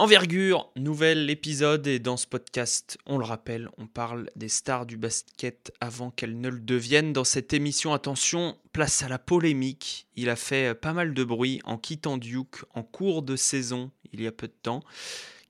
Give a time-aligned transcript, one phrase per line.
[0.00, 4.96] Envergure, nouvel épisode et dans ce podcast, on le rappelle, on parle des stars du
[4.96, 7.12] basket avant qu'elles ne le deviennent.
[7.12, 10.06] Dans cette émission, attention, place à la polémique.
[10.16, 14.22] Il a fait pas mal de bruit en quittant Duke en cours de saison il
[14.22, 14.82] y a peu de temps.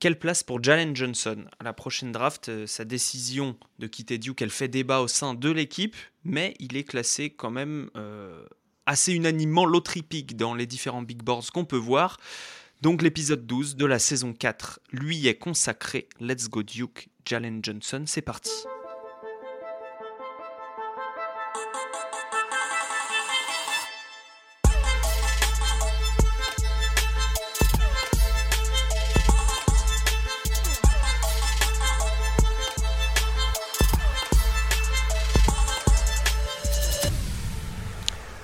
[0.00, 1.44] Quelle place pour Jalen Johnson?
[1.60, 5.34] À la prochaine draft euh, Sa décision de quitter Duke, elle fait débat au sein
[5.34, 5.94] de l'équipe,
[6.24, 8.44] mais il est classé quand même euh,
[8.84, 12.16] assez unanimement low-tripic dans les différents big boards qu'on peut voir.
[12.82, 16.08] Donc l'épisode 12 de la saison 4 lui est consacré.
[16.18, 18.50] Let's go Duke, Jalen Johnson, c'est parti.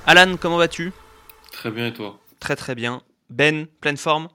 [0.05, 0.93] Alan, comment vas-tu?
[1.53, 2.19] Très bien et toi?
[2.39, 3.03] Très très bien.
[3.31, 4.29] Ben, pleine forme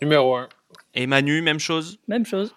[0.00, 0.48] Numéro 1.
[0.94, 2.54] Et Manu, même chose Même chose.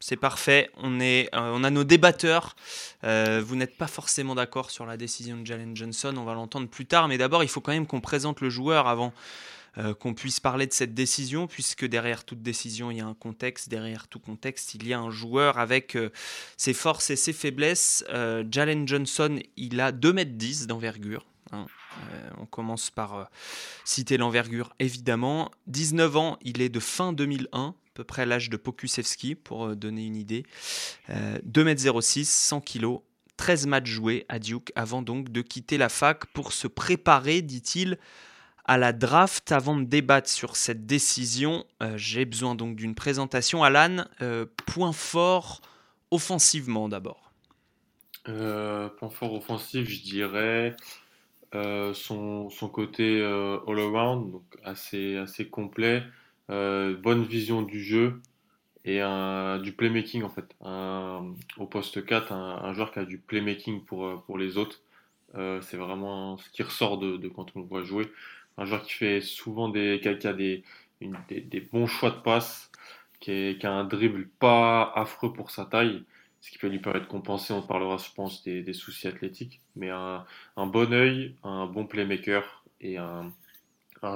[0.00, 0.70] C'est parfait.
[0.76, 2.56] On, est, euh, on a nos débatteurs.
[3.04, 6.14] Euh, vous n'êtes pas forcément d'accord sur la décision de Jalen Johnson.
[6.18, 7.08] On va l'entendre plus tard.
[7.08, 9.14] Mais d'abord, il faut quand même qu'on présente le joueur avant
[9.78, 13.14] euh, qu'on puisse parler de cette décision, puisque derrière toute décision, il y a un
[13.14, 13.70] contexte.
[13.70, 15.96] Derrière tout contexte, il y a un joueur avec
[16.58, 18.04] ses forces et ses faiblesses.
[18.50, 21.24] Jalen Johnson, il a 2,10 m d'envergure.
[21.52, 21.66] Hein.
[22.12, 23.24] Euh, on commence par euh,
[23.84, 25.50] citer l'envergure, évidemment.
[25.66, 29.74] 19 ans, il est de fin 2001, à peu près l'âge de Pokusevski, pour euh,
[29.74, 30.44] donner une idée.
[31.10, 32.98] 2m06, 100 kg,
[33.36, 37.98] 13 matchs joués à Duke, avant donc de quitter la fac pour se préparer, dit-il,
[38.64, 39.52] à la draft.
[39.52, 41.64] Avant de débattre sur cette décision,
[41.96, 43.62] j'ai besoin donc d'une présentation.
[43.62, 44.04] Alan,
[44.66, 45.60] point fort
[46.10, 47.32] offensivement d'abord.
[48.24, 50.76] point fort offensif, je dirais
[51.54, 56.02] euh, son, son, côté euh, all-around, donc assez, assez complet,
[56.50, 58.20] euh, bonne vision du jeu
[58.84, 60.54] et un, du playmaking en fait.
[60.62, 64.82] Un, au poste 4, un, joueur qui a du playmaking pour, pour les autres.
[65.34, 68.10] c'est vraiment ce qui ressort de, quand on le voit jouer.
[68.58, 70.64] Un joueur qui fait souvent des, qui a, des,
[71.00, 72.70] des, bons choix de passe,
[73.20, 76.04] qui, qui, a un dribble pas affreux pour sa taille
[76.44, 79.88] ce qui peut lui permettre de compenser, on parlera je pense des, soucis athlétiques, mais
[79.88, 80.26] un,
[80.58, 83.32] bon œil, un bon playmaker et un,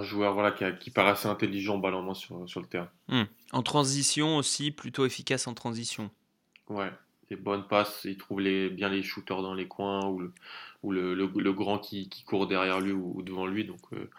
[0.03, 2.91] joueur voilà, qui, paraît assez intelligent ballon sur, sur le terrain.
[3.09, 3.22] Hmm.
[3.53, 6.11] En transition aussi, plutôt efficace en transition.
[6.69, 6.93] Ouais,
[7.31, 10.33] des bonnes passes, il trouve les, bien les shooters dans les coins ou le,
[10.83, 13.65] ou le, grand qui, court derrière lui ou, devant lui.
[13.65, 14.11] Donc, euh,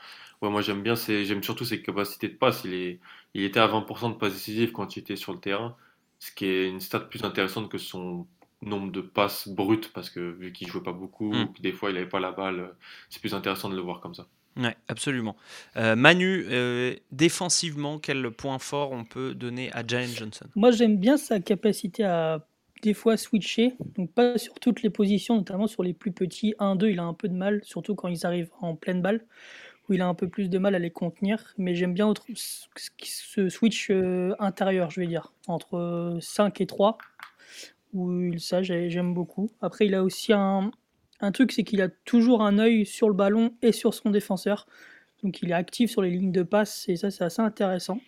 [0.42, 2.64] ouais, moi j'aime bien, j'aime surtout ses capacités de passe.
[2.66, 3.00] Il, est,
[3.36, 5.78] il était à 20% de passes décisives quand il était sur le terrain
[6.19, 8.28] ce qui est une stat plus intéressante que son
[8.62, 11.53] nombre de passes brutes, parce que vu qu'il jouait pas beaucoup, mm.
[11.62, 12.75] des fois il n'avait pas la balle,
[13.09, 14.28] c'est plus intéressant de le voir comme ça.
[14.57, 15.38] Oui, absolument.
[15.78, 20.47] Euh, Manu, euh, défensivement, quel point fort on peut donner à Jalen Johnson?
[20.56, 22.46] Moi, j'aime bien sa capacité à
[22.81, 26.56] des fois switcher, donc pas sur toutes les positions, notamment sur les plus petits.
[26.59, 29.25] 1-2, il a un peu de mal, surtout quand ils arrivent en pleine balle
[29.89, 31.53] où il a un peu plus de mal à les contenir.
[31.57, 32.13] Mais j'aime bien
[33.03, 36.97] ce switch euh, intérieur, je vais dire, entre 5 et 3,
[37.94, 39.51] où ça, j'aime beaucoup.
[39.61, 40.72] Après, il a aussi un,
[41.22, 44.67] un truc, c'est qu'il a toujours un œil sur le ballon et sur son défenseur.
[45.23, 48.00] Donc il est actif sur les lignes de passe, et ça, c'est assez intéressant.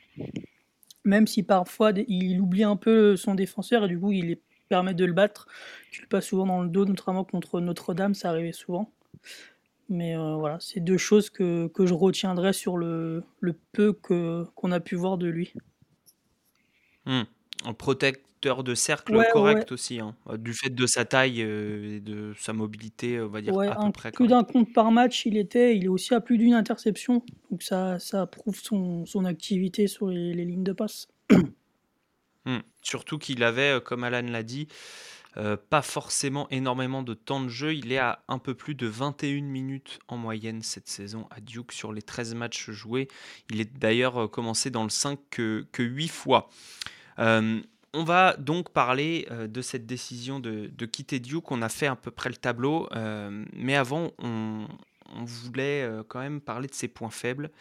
[1.04, 4.38] Même si parfois il oublie un peu son défenseur et du coup il
[4.70, 5.48] permet de le battre.
[5.92, 8.92] Tu le passes souvent dans le dos, notamment contre Notre-Dame, ça arrivait souvent.
[9.92, 14.72] Mais euh, voilà, c'est deux choses que, que, je retiendrai sur le, le peu qu'on
[14.72, 15.54] a pu voir de lui.
[17.06, 17.24] Hmm.
[17.66, 20.16] Un protecteur de cercle correct aussi, hein.
[20.38, 23.92] du fait de sa taille euh, et de sa mobilité, on va dire à peu
[23.92, 24.12] près.
[24.14, 27.22] Plus d'un compte par match, il était, il est aussi à plus d'une interception,
[27.52, 31.10] donc ça, ça prouve son, son activité sur les, les, lignes de passe.
[32.46, 32.62] Hmm.
[32.82, 34.68] Surtout qu'il avait, euh, comme Alan l'a dit,
[35.38, 37.74] euh, pas forcément énormément de temps de jeu.
[37.74, 41.72] Il est à un peu plus de 21 minutes en moyenne cette saison à Duke
[41.72, 43.08] sur les 13 matchs joués.
[43.50, 46.50] Il est d'ailleurs euh, commencé dans le 5 que, que 8 fois.
[47.20, 47.62] Euh,
[47.94, 51.52] on va donc parler de cette décision de, quitter Duke.
[51.52, 52.88] On a fait à peu près le tableau,
[53.52, 54.66] mais avant, on,
[55.26, 57.52] voulait quand même parler de ses points faibles,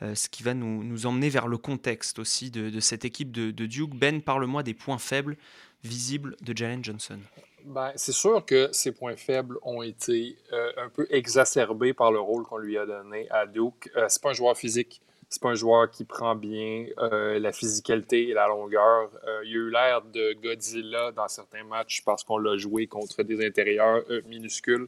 [0.00, 3.94] ce qui va nous, emmener vers le contexte aussi de, cette équipe de, de Duke.
[3.94, 5.36] Ben, parle-moi des points faibles
[5.82, 7.18] visible de Jalen Johnson?
[7.66, 12.20] Ben, c'est sûr que ses points faibles ont été euh, un peu exacerbés par le
[12.20, 13.90] rôle qu'on lui a donné à Duke.
[13.96, 17.50] Euh, c'est pas un joueur physique, c'est pas un joueur qui prend bien euh, la
[17.50, 19.10] physicalité et la longueur.
[19.44, 23.44] il a eu l'air de Godzilla dans certains matchs parce qu'on l'a joué contre des
[23.44, 24.86] intérieurs minuscules.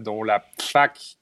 [0.00, 1.16] dont la fac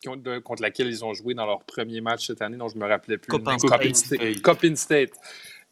[0.44, 3.18] contre laquelle ils ont joué dans leur premier match cette année, dont je me rappelais
[3.18, 3.30] plus.
[3.30, 3.96] Coppin State.
[3.96, 4.76] State.
[4.76, 5.12] State.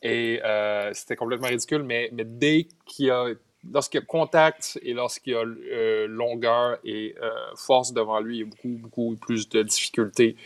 [0.02, 3.26] Et euh, c'était complètement ridicule, mais, dès qu'il y a
[3.72, 8.36] lorsqu'il y a contact et lorsqu'il y a euh, longueur et euh, force devant lui,
[8.36, 10.36] il y a beaucoup, beaucoup plus de difficultés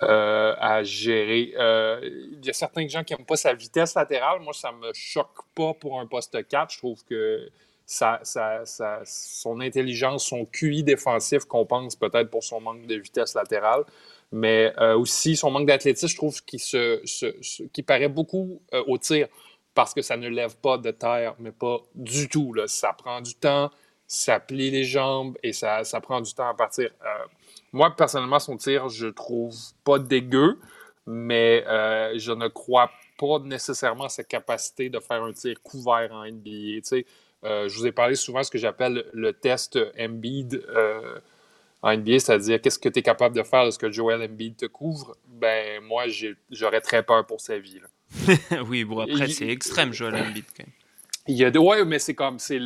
[0.00, 1.54] à gérer.
[1.54, 4.40] il y a certains gens qui n'aiment pas sa vitesse latérale.
[4.40, 6.72] Moi, ça ne me choque pas pour un poste 4.
[6.72, 7.48] Je trouve que
[9.04, 13.84] son intelligence, son QI défensif compense peut-être pour son manque de vitesse latérale.
[14.34, 19.28] Mais aussi son manque d'athlétisme, je trouve qu'il paraît beaucoup au tir
[19.74, 22.52] parce que ça ne lève pas de terre, mais pas du tout.
[22.52, 22.66] Là.
[22.66, 23.70] Ça prend du temps,
[24.06, 26.90] ça plie les jambes et ça, prend du temps à partir.
[27.04, 27.24] Euh,
[27.72, 30.58] moi, personnellement, son tir, je trouve pas dégueu,
[31.06, 36.10] mais euh, je ne crois pas nécessairement à sa capacité de faire un tir couvert
[36.12, 36.80] en NBA.
[37.44, 40.64] Euh, je vous ai parlé souvent de ce que j'appelle le test Embiid
[41.82, 44.56] en NBA, c'est-à-dire qu'est-ce que tu es capable de faire de ce que Joel Embiid
[44.56, 45.16] te couvre?
[45.26, 46.04] Ben, moi,
[46.50, 47.80] j'aurais très peur pour sa vie.
[47.80, 48.36] Là.
[48.68, 50.72] oui, bon, après, c'est extrême, Joel Embiid, quand même.
[51.28, 52.60] Il y a ouais, mais c'est comme, c'est,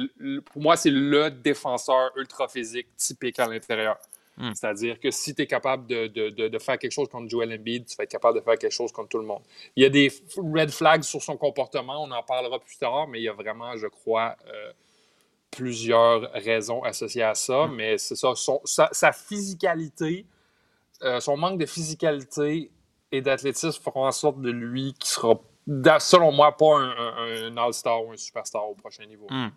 [0.46, 3.98] pour moi, c'est le défenseur ultra physique typique à l'intérieur.
[4.38, 4.52] Hmm.
[4.54, 7.86] C'est-à-dire que si tu es capable de, de, de, faire quelque chose contre Joel Embiid,
[7.86, 9.42] tu vas être capable de faire quelque chose contre tout le monde.
[9.76, 13.20] Il y a des red flags sur son comportement, on en parlera plus tard, mais
[13.20, 14.72] il y a vraiment, je crois, euh,
[15.50, 17.66] plusieurs raisons associées à ça.
[17.66, 17.76] Hmm.
[17.76, 20.26] Mais c'est ça, son, sa, physicalité,
[21.02, 22.70] euh, son manque de physicalité
[23.12, 25.40] et d'athlétisme feront en sorte de lui qui sera,
[25.98, 29.28] selon moi, pas un, All-Star ou un Superstar au prochain niveau.
[29.30, 29.50] Hum.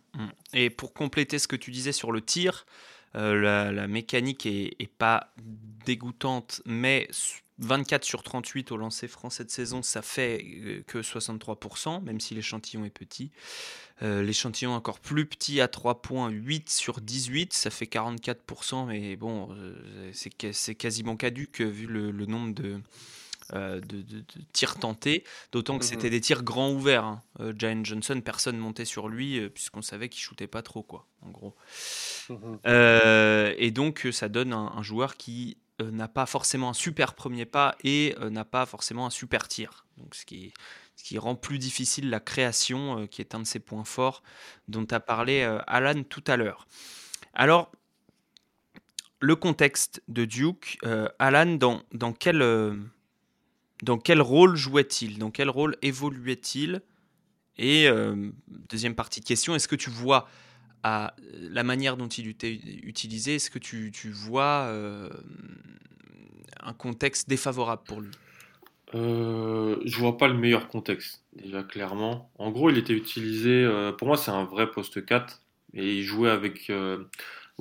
[0.53, 2.65] Et pour compléter ce que tu disais sur le tir,
[3.15, 5.33] euh, la, mécanique est, pas
[5.85, 7.07] dégoûtante, mais
[7.59, 12.35] 24 sur 38 au lancer franc cette saison, ça fait euh, que 63%, même si
[12.35, 13.31] l'échantillon est petit.
[14.01, 19.15] Euh, l'échantillon encore plus petit à 3 points, 8 sur 18, ça fait 44%, mais
[19.15, 19.49] bon,
[20.13, 22.79] c'est quasiment caduque vu le nombre de,
[23.55, 24.03] euh, de,
[24.53, 26.11] tirs tentés, d'autant que c'était mhm.
[26.11, 27.05] des tirs grands ouverts.
[27.05, 27.23] Hein.
[27.39, 31.29] Euh, Johnson, personne montait sur lui, euh, puisqu'on savait qu'il shootait pas trop, quoi, en
[31.31, 31.55] gros.
[32.29, 32.59] Mhm.
[33.57, 38.15] et donc, ça donne un, joueur qui n'a pas forcément un super premier pas et
[38.29, 39.85] n'a pas forcément un super tir.
[39.97, 40.53] Donc, ce qui,
[40.95, 44.21] ce qui rend plus difficile la création, qui est un de ses points forts,
[44.67, 46.67] dont a parlé Alan tout à l'heure.
[47.33, 47.71] Alors,
[49.19, 50.77] le contexte de Duke,
[51.17, 52.43] Alan, dans, dans quel
[53.83, 55.19] dans quel rôle jouait-il?
[55.19, 56.81] Dans quel rôle évoluait-il?
[57.57, 58.31] Et euh,
[58.69, 60.27] deuxième partie de question, est-ce que tu vois
[60.83, 62.53] à la manière dont il était
[62.83, 65.09] utilisé, est-ce que tu, vois euh,
[66.61, 68.11] un contexte défavorable pour lui?
[68.95, 72.31] Euh, Je vois pas le meilleur contexte, déjà clairement.
[72.37, 75.41] En gros, il était utilisé, euh, pour moi c'est un vrai poste 4,
[75.73, 76.71] et il jouait avec...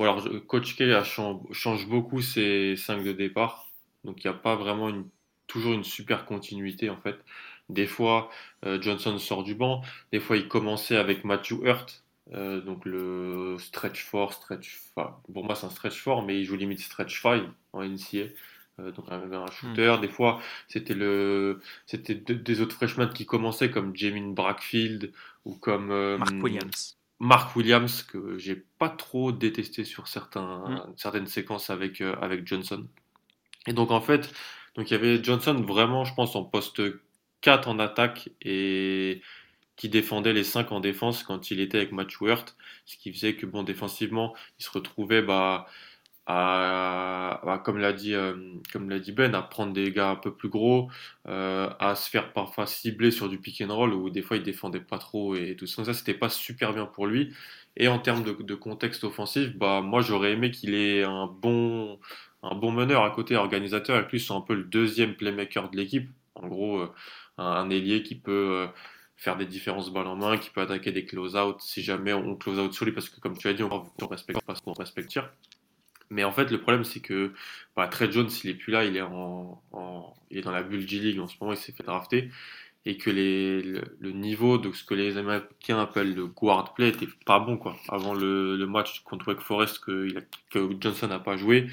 [0.01, 3.73] Alors, Coach K change, change beaucoup ses 5 de départ,
[4.05, 5.07] donc il n'y a pas vraiment une
[5.49, 7.19] toujours une super continuité en fait.
[7.69, 8.31] Des fois,
[8.65, 12.05] euh, Johnson sort du banc, des fois il commençait avec Matthew Hurt,
[12.35, 16.57] euh, donc le stretch 4, stretch Pour moi, c'est un stretch 4, mais il joue
[16.57, 17.43] limite stretch 5
[17.73, 18.29] en NCA.
[18.81, 19.97] Euh, donc un, un shooter.
[19.97, 20.01] Hmm.
[20.01, 25.13] Des fois, c'était le, c'était des autres freshmen qui commençaient comme Jamin Brackfield
[25.45, 26.97] ou comme Mark Williams.
[27.21, 30.95] Mark Williams que j'ai pas trop détesté sur certains, hmm.
[30.97, 32.87] certaines séquences avec avec Johnson.
[33.67, 34.33] Et donc en fait,
[34.79, 36.81] donc il y avait Johnson vraiment, je pense, en poste
[37.41, 39.23] 4 en attaque et
[39.75, 42.57] qui défendait les 5 en défense quand il était avec Match Hurt,
[42.87, 45.67] ce qui faisait que bon défensivement, il se retrouvait bah,
[46.27, 48.35] à, comme l'a dit euh,
[49.01, 50.89] dit Ben, à prendre des gars un peu plus gros,
[51.27, 54.45] euh, à se faire parfois cibler sur du pick and roll où des fois il
[54.45, 55.85] défendait pas trop et tout ça.
[55.85, 57.35] Ça c'était pas super bien pour lui.
[57.77, 61.99] Et en termes de, de contexte offensif, bah moi j'aurais aimé qu'il ait un bon
[62.43, 66.09] un bon meneur à côté, organisateur, et plus un peu le deuxième playmaker de l'équipe.
[66.35, 66.93] En gros, euh,
[67.37, 68.67] un, ailier qui peut euh,
[69.17, 72.73] faire des différences balles en main, qui peut attaquer des close-out si jamais on close-out
[72.73, 75.19] sur lui, parce que comme tu as dit, on, respecte parce qu'on respecte.
[76.11, 77.33] Mais en fait, le problème, c'est que
[77.77, 79.03] bah, Trey Jones, s'il est plus là, il est,
[80.31, 82.31] il dans la bulle G-League en ce moment, il s'est fait drafter.
[82.87, 87.39] Et que le, niveau de ce que les Américains appellent le guard play était pas
[87.39, 87.59] bon.
[87.59, 87.77] Quoi.
[87.89, 90.09] Avant le, match contre Wake Forest que
[90.81, 91.69] Johnson n'a pas joué,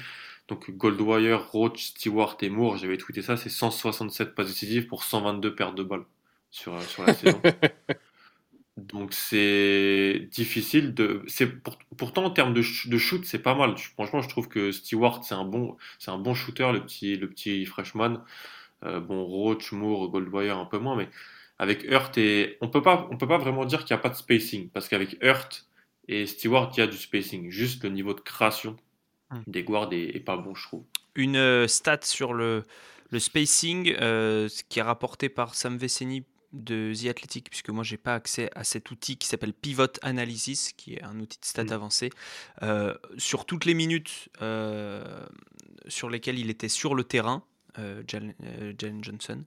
[0.48, 5.54] donc Goldwire, Roach, Stewart et Moore, j'avais tweeté ça, c'est 167 passes décisives pour 122
[5.54, 6.04] pertes de balles
[6.50, 7.40] sur, euh, sur la saison.
[8.76, 11.24] Donc c'est difficile de.
[11.26, 11.50] C'est
[11.96, 13.76] pourtant en termes de, de shoot, c'est pas mal.
[13.78, 17.28] Franchement, je trouve que Stewart c'est un bon, c'est un bon shooter, le petit, le
[17.28, 18.22] petit freshman.
[18.84, 21.08] Euh, bon, Roach, Moore, Goldwire un peu moins, mais
[21.58, 24.10] avec Hurt et on peut pas, on peut pas vraiment dire qu'il n'y a pas
[24.10, 25.66] de spacing parce qu'avec Hurt
[26.08, 27.50] et Stewart, il y a du spacing.
[27.50, 28.76] Juste le niveau de création
[29.30, 29.40] Mmh.
[29.46, 30.84] des guards est, pas bon, je trouve.
[31.14, 32.64] Une euh, stat sur le,
[33.10, 37.96] le spacing, euh, qui est rapporté par Sam Veceni de The Athletic, puisque moi j'ai
[37.96, 41.64] pas accès à cet outil qui s'appelle Pivot Analysis, qui est un outil de stats
[41.64, 41.72] Mm.
[41.72, 42.10] avancé,
[42.62, 45.26] euh, sur toutes les minutes euh,
[45.88, 47.42] sur lesquelles il était sur le terrain,
[47.78, 48.34] euh, Jalen,
[48.78, 49.44] Jalen Johnson,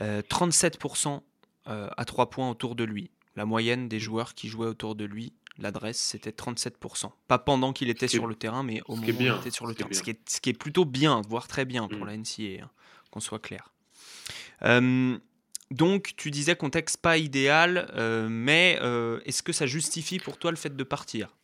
[0.00, 1.22] euh, 37%
[1.68, 3.10] euh, à 3 points autour de lui.
[3.36, 7.10] La moyenne des joueurs qui jouaient autour de lui, l'adresse, c'était 37%.
[7.28, 9.74] Pas pendant qu'il était sur le terrain, mais au moment où il était sur le
[9.74, 9.88] terrain.
[9.92, 12.06] Ce qui, est, ce qui est plutôt bien, voire très bien pour Mm.
[12.06, 12.70] la NCAA, hein,
[13.10, 13.72] qu'on soit clair.
[14.62, 15.18] Euh,
[15.70, 20.50] donc, tu disais contexte pas idéal, euh, mais euh, est-ce que ça justifie pour toi
[20.50, 21.36] le fait de partir?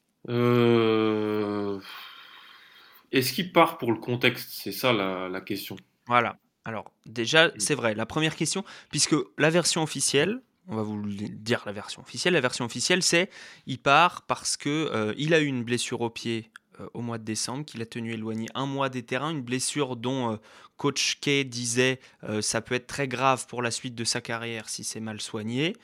[3.11, 4.50] Est-ce qu'il part pour le contexte?
[4.53, 5.77] C'est ça la, la question.
[6.07, 6.38] Voilà.
[6.65, 7.53] Alors, déjà, Mm.
[7.59, 12.03] c'est vrai, la première question, puisque la version officielle, on va vous dire la version
[12.03, 13.31] officielle, la version officielle, c'est
[13.67, 17.17] il part parce que euh, il a eu une blessure au pied euh, au mois
[17.17, 20.37] de décembre, qu'il a tenu éloigné un mois des terrains, une blessure dont euh,
[20.77, 21.99] coach Kay disait
[22.41, 25.75] ça peut être très grave pour la suite de sa carrière si c'est mal soigné.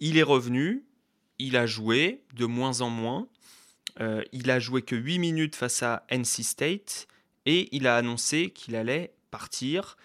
[0.00, 0.86] Il est revenu,
[1.38, 3.28] il a joué de moins en moins.
[4.32, 7.06] Il a joué que 8 minutes face à NC State
[7.44, 9.98] et il a annoncé qu'il allait partir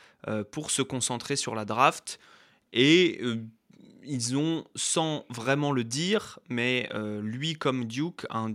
[0.51, 2.19] pour se concentrer sur la draft.
[2.73, 3.21] Et
[4.05, 8.47] ils ont, sans vraiment le dire, mais euh, lui comme Duke, a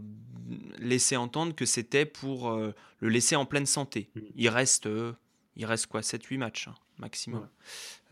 [0.78, 4.10] laissé entendre que c'était pour euh, le laisser en pleine santé.
[4.14, 4.20] Mm.
[4.36, 5.12] Il reste, euh,
[5.56, 7.48] il reste quoi 7-8 matchs hein, maximum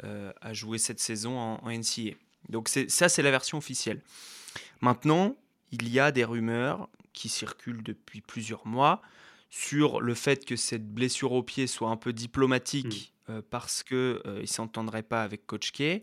[0.02, 0.32] Ouais.
[0.40, 2.14] à jouer cette saison en, en NCA.
[2.48, 4.02] Donc ça, c'est la version officielle.
[4.80, 5.36] Maintenant,
[5.72, 9.02] il y a des rumeurs qui circulent depuis plusieurs mois
[9.50, 14.22] sur le fait que cette blessure au pied soit un peu diplomatique euh, parce que
[14.26, 16.02] euh, il s'entendrait pas avec Coach K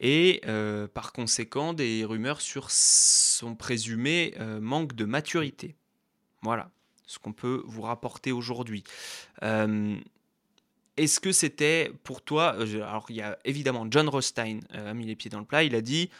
[0.00, 5.76] et euh, par conséquent des rumeurs sur son présumé euh, manque de maturité.
[6.42, 6.70] Voilà
[7.06, 8.82] ce qu'on peut vous rapporter aujourd'hui.
[9.42, 9.96] Euh,
[10.96, 15.04] est-ce que c'était pour toi Alors, il y a évidemment John Rostein euh, a mis
[15.04, 15.64] les pieds dans le plat.
[15.64, 16.10] Il a dit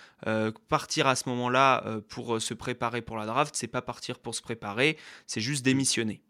[0.69, 4.40] partir à ce moment-là pour se préparer pour la draft, c'est pas partir pour se
[4.40, 6.23] préparer, c'est juste démissionner.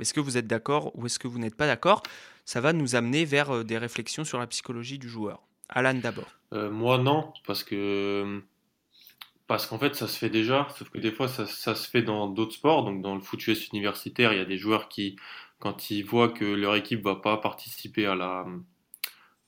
[0.00, 2.02] Est-ce que vous êtes d'accord ou est-ce que vous n'êtes pas d'accord?
[2.44, 5.42] Ça va nous amener vers des réflexions sur la psychologie du joueur.
[5.70, 6.28] Alan d'abord.
[6.52, 8.42] Euh, moi, non, parce que
[9.46, 12.02] parce qu'en fait, ça se fait déjà, sauf que des fois, ça, ça se fait
[12.02, 12.84] dans d'autres sports.
[12.84, 15.16] Donc, dans le foot US universitaire, il y a des joueurs qui,
[15.58, 18.46] quand ils voient que leur équipe va pas participer à la,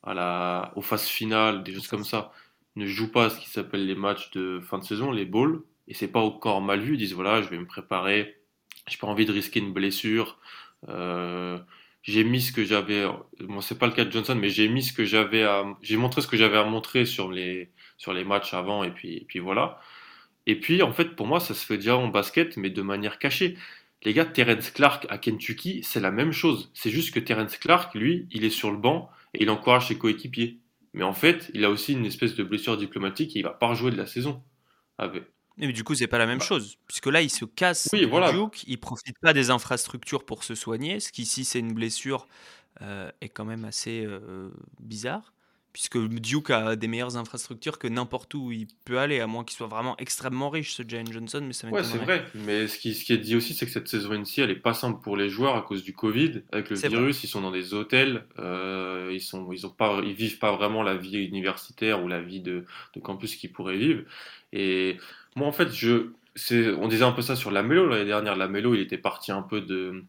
[0.03, 2.33] à la, aux phases finales, des choses comme ça,
[2.77, 5.63] ne jouent pas à ce qui s'appelle les matchs de fin de saison, les bowls,
[5.89, 6.95] et c'est pas encore mal vu.
[6.95, 8.43] Ils disent voilà, je vais me préparer,
[8.89, 10.39] j'ai pas envie de risquer une blessure.
[10.89, 11.59] Euh,
[12.03, 13.07] j'ai mis ce que j'avais,
[13.41, 15.97] bon, c'est pas le cas de Johnson, mais j'ai mis ce que j'avais à, j'ai
[15.97, 19.81] montré ce que j'avais à montrer sur les, sur les matchs avant, et puis, voilà.
[20.47, 23.19] Et puis, en fait, pour moi, ça se fait déjà en basket, mais de manière
[23.19, 23.57] cachée.
[24.05, 26.71] Les gars, Terence Clark à Kentucky, c'est la même chose.
[26.75, 29.99] C'est juste que Terence Clark, lui, il est sur le banc et il encourage ses
[29.99, 30.59] coéquipiers.
[30.95, 33.69] Mais en fait, il a aussi une espèce de blessure diplomatique et il va pas
[33.69, 34.43] rejouer de la saison.
[35.59, 36.45] Mais du coup, c'est pas la même Bah.
[36.45, 38.33] chose, puisque là, il se casse Oui, voilà.
[38.33, 42.27] Duke, il profite pas des infrastructures pour se soigner, ce qui, si c'est une blessure,
[42.81, 45.33] euh, est quand même assez euh, bizarre,
[45.73, 49.57] puisque Duke a des meilleures infrastructures que n'importe où il peut aller, à moins qu'il
[49.57, 52.25] soit vraiment extrêmement riche, ce Jalen Johnson, mais ça Ouais, c'est vrai.
[52.35, 54.57] Mais ce qui, ce qui est dit aussi, c'est que cette saison NC, elle est
[54.57, 56.43] pas simple pour les joueurs à cause du Covid.
[56.53, 56.89] Avec le vrai.
[56.89, 60.55] virus, ils sont dans des hôtels, euh, ils sont, ils ont pas, ils vivent pas
[60.55, 62.65] vraiment la vie universitaire ou la vie de,
[62.95, 64.03] de campus qu'ils pourraient vivre.
[64.53, 64.99] Et
[65.37, 66.11] moi, en fait, je,
[66.79, 68.37] on disait un peu ça sur Lamelo l'année dernière.
[68.37, 70.05] Lamelo, il était parti un peu de,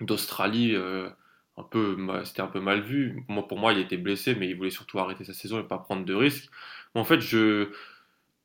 [0.00, 1.08] d'Australie, euh,
[1.56, 3.24] un peu, c'était un peu mal vu.
[3.28, 5.78] Moi, pour moi, il était blessé, mais il voulait surtout arrêter sa saison et pas
[5.78, 6.50] prendre de risques.
[6.94, 7.70] En fait, je,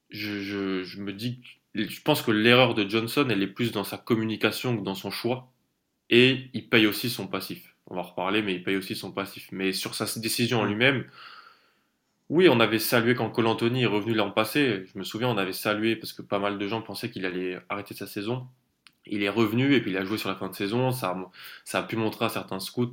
[0.09, 1.41] je, je, je me dis,
[1.75, 5.11] je pense que l'erreur de Johnson, elle est plus dans sa communication que dans son
[5.11, 5.51] choix.
[6.09, 7.75] Et il paye aussi son passif.
[7.87, 9.49] On va en reparler, mais il paye aussi son passif.
[9.51, 11.05] Mais sur sa décision en lui-même,
[12.29, 14.85] oui, on avait salué quand Cole Anthony est revenu l'an passé.
[14.93, 17.59] Je me souviens, on avait salué parce que pas mal de gens pensaient qu'il allait
[17.69, 18.47] arrêter sa saison.
[19.09, 20.91] Il est revenu et puis il a joué sur la fin de saison.
[20.91, 21.31] Ça, a-
[21.65, 22.91] ça a pu montrer à certains scouts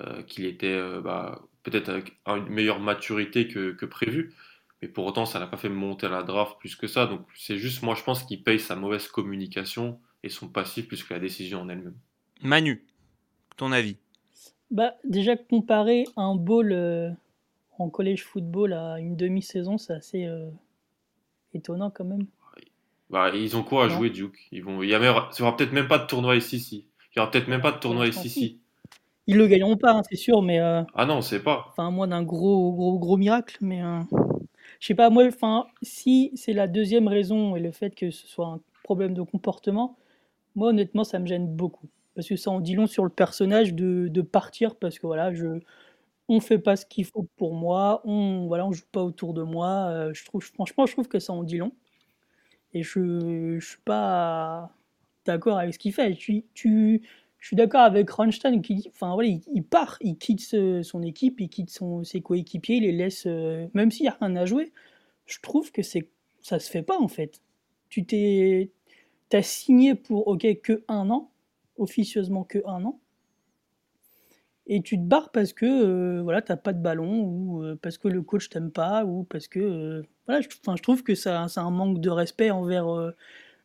[0.00, 4.34] euh, qu'il était euh, bah, peut-être avec une meilleure maturité que, que prévu.
[4.82, 7.06] Mais pour autant, ça n'a pas fait monter à la draft plus que ça.
[7.06, 11.02] Donc c'est juste, moi, je pense qu'il paye sa mauvaise communication et son passif plus
[11.04, 11.96] que la décision en elle-même.
[12.42, 12.84] Manu,
[13.56, 13.96] ton avis?
[14.70, 17.10] Bah, déjà, comparer un bowl euh,
[17.78, 20.48] en college football à une demi-saison, c'est assez euh,
[21.54, 22.26] étonnant quand même.
[23.10, 25.42] Bah, ils ont quoi à jouer, Duke Ils vont, il y a même- il y
[25.42, 28.06] aura peut-être même pas de tournoi ici, Il y aura peut-être même pas de tournoi
[28.06, 28.60] ici.
[29.26, 31.66] Ils le gagneront pas, hein, c'est sûr, mais euh, Ah non, on sait pas.
[31.70, 33.58] enfin, à moins d'un gros, gros, gros miracle.
[33.60, 34.00] Mais euh,
[34.80, 38.26] je sais pas, moi, enfin, si c'est la deuxième raison et le fait que ce
[38.26, 39.96] soit un problème de comportement,
[40.56, 41.88] moi, honnêtement, ça me gêne beaucoup.
[42.14, 45.32] Parce que ça en dit long sur le personnage de, de partir, parce que voilà,
[45.34, 45.60] je,
[46.28, 49.42] on fait pas ce qu'il faut pour moi, on voilà, on joue pas autour de
[49.42, 49.88] moi.
[49.90, 51.72] Euh, je trouve, franchement, je trouve que ça en dit long.
[52.72, 54.72] Et je, je suis pas
[55.26, 56.14] d'accord avec ce qu'il fait.
[56.14, 60.40] Je suis d'accord avec Ronstein qui enfin voilà, il, part, il quitte
[60.82, 64.36] son équipe, il quitte ses coéquipiers, il les laisse, euh, même s'il n'y a rien
[64.36, 64.72] à jouer.
[65.26, 66.08] Je trouve que c'est,
[66.42, 67.40] ça se fait pas en fait.
[67.88, 68.70] Tu t'es,
[69.32, 71.30] as signé pour ok que un an,
[71.78, 73.00] officieusement que un an
[74.72, 77.98] et tu te barres parce que euh, voilà, t'as pas de ballon ou euh, parce
[77.98, 81.48] que le coach t'aime pas ou parce que euh, voilà, je, je trouve que ça,
[81.48, 82.86] c'est un manque de respect envers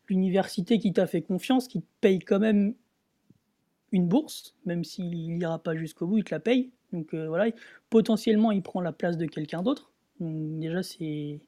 [0.09, 2.73] l'université qui t'a fait confiance, qui te paye quand même
[3.91, 6.71] une bourse, même s'il ira pas jusqu'au bout, il te la paye.
[6.91, 7.51] Donc voilà,
[7.91, 9.91] potentiellement il prend la place de quelqu'un d'autre.
[10.19, 11.39] déjà c'est il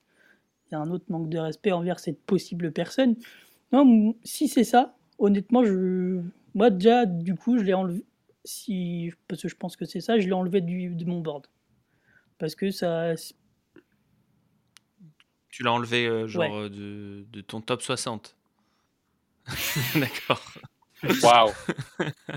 [0.71, 3.15] y a un autre manque de respect envers cette possible personne.
[3.71, 6.21] Non, si c'est ça, honnêtement, je
[6.53, 8.05] moi déjà du coup je l'ai enlevé
[8.47, 11.47] si, parce que je pense que c'est ça, je l'ai enlevé du, de mon board.
[12.37, 13.13] Parce que ça.
[15.49, 18.35] Tu l'as enlevé euh, genre euh, de, de, ton top 60.
[19.95, 20.41] D'accord.
[21.23, 21.51] Waouh!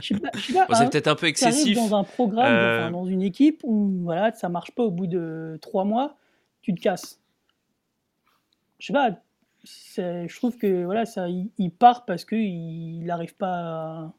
[0.03, 1.77] c'est peut-être un peu excessif.
[1.77, 2.91] dans un programme, euh.
[2.91, 6.17] dans une équipe où voilà, ça marche pas au bout de trois mois,
[6.63, 7.21] tu te casses.
[8.79, 9.11] Je sais pas,
[9.65, 14.15] je trouve que voilà, ça, il, part parce qu'il n'arrive pas à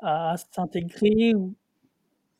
[0.00, 1.54] à s'intégrer ou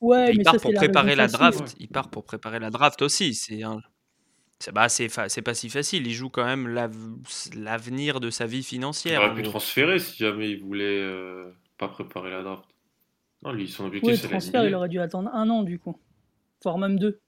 [0.00, 1.76] ouais, il part pour préparer la draft.
[1.78, 3.34] Il part pour préparer la draft aussi.
[3.34, 3.80] C'est un...
[4.58, 4.86] c'est bah,
[5.44, 6.06] pas si facile.
[6.06, 6.68] Il joue quand même
[7.56, 9.22] l'avenir de sa vie financière.
[9.22, 12.64] Il aurait pu transférer si jamais il voulait euh, pas préparer la draft.
[13.42, 15.96] Non, lui, son objectif, c'est transfert, il aurait dû attendre un an du coup,
[16.62, 17.20] voire même deux.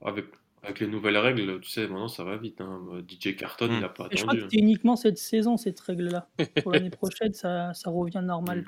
[0.00, 0.26] Avec,
[0.62, 2.60] avec les nouvelles règles, tu sais, maintenant ça va vite.
[2.60, 3.02] Hein.
[3.08, 4.18] DJ Carton, il n'a pas attendu.
[4.18, 6.28] Je crois que c'est uniquement cette saison, cette règle-là.
[6.62, 8.60] Pour l'année prochaine, ça, ça revient normal.
[8.60, 8.66] Mm.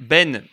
[0.00, 0.44] Ben.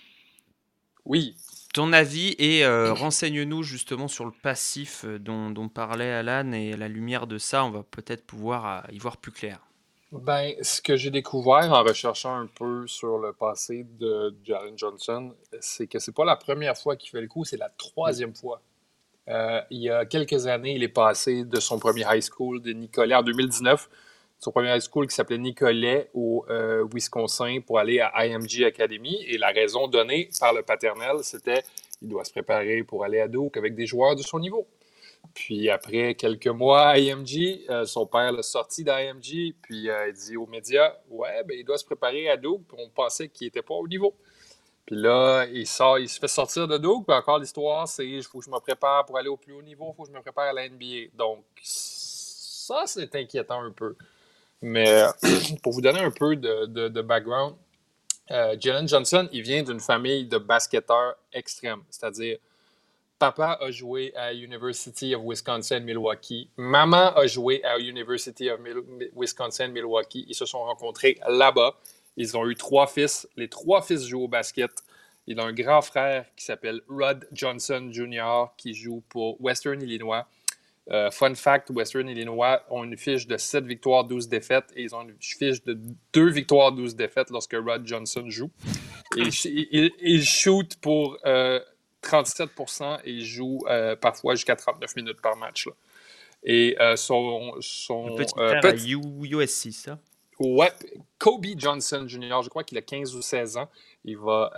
[1.06, 1.36] Oui.
[1.74, 6.78] Ton avis et euh, renseigne-nous justement sur le passif euh, dont, parlait Alan et à
[6.78, 9.60] la lumière de ça, on va peut-être pouvoir euh, y voir plus clair.
[10.12, 15.34] Ben, ce que j'ai découvert en recherchant un peu sur le passé de Jalen Johnson,
[15.60, 18.62] c'est que c'est pas la première fois qu'il fait le coup, c'est la troisième fois.
[19.27, 23.16] il y a quelques années, il est passé de son premier high school de Nicolet
[23.16, 23.90] en 2019
[24.40, 29.24] son premier high school qui s'appelait Nicolet au euh, Wisconsin pour aller à IMG Academy.
[29.28, 31.64] Et la raison donnée par le paternel, c'était
[32.00, 34.68] qu'il doit se préparer pour aller à Duke avec des joueurs de son niveau.
[35.34, 40.14] Puis après quelques mois à IMG, euh, son père l'a sorti d'IMG, puis euh, il
[40.14, 43.48] dit aux médias Ouais, ben, il doit se préparer à Duke, puis on pensait qu'il
[43.48, 44.16] n'était pas au niveau.
[44.86, 48.22] Puis là, il, sort, il se fait sortir de Duke, puis encore l'histoire, c'est il
[48.24, 50.14] faut que je me prépare pour aller au plus haut niveau, il faut que je
[50.14, 51.10] me prépare à la NBA.
[51.16, 53.96] Donc, ça, c'est inquiétant un peu.
[54.61, 55.03] Mais
[55.63, 57.55] pour vous donner un peu de, background,
[58.31, 62.37] euh, Jalen Johnson, il vient d'une famille de basketteurs extrêmes, c'est-à-dire
[63.20, 68.59] papa a joué à University of Wisconsin-Milwaukee, maman a joué à University of
[69.15, 70.25] Wisconsin-Milwaukee.
[70.27, 71.75] Ils se sont rencontrés là-bas.
[72.18, 73.27] Ils ont eu trois fils.
[73.35, 74.72] Les trois fils jouent au basket.
[75.27, 80.27] Il a un grand frère qui s'appelle Rod Johnson Jr., qui joue pour Western Illinois.
[80.92, 84.94] Euh, fun fact, Western Illinois ont une fiche de 7 victoires, 12 défaites et ils
[84.94, 85.80] ont une fiche de
[86.14, 88.52] 2 victoires, 12 défaites lorsque Rod Johnson joue.
[89.16, 95.68] il, shoot pour 37% euh, et il joue euh, parfois jusqu'à 39 minutes par match.
[96.44, 98.16] Et son, son
[98.62, 99.98] petit USC, ça?
[100.38, 100.70] Ouais,
[101.18, 103.70] Kobe Johnson Jr., je crois qu'il a 15 ou 16 ans.
[104.04, 104.52] Il, va,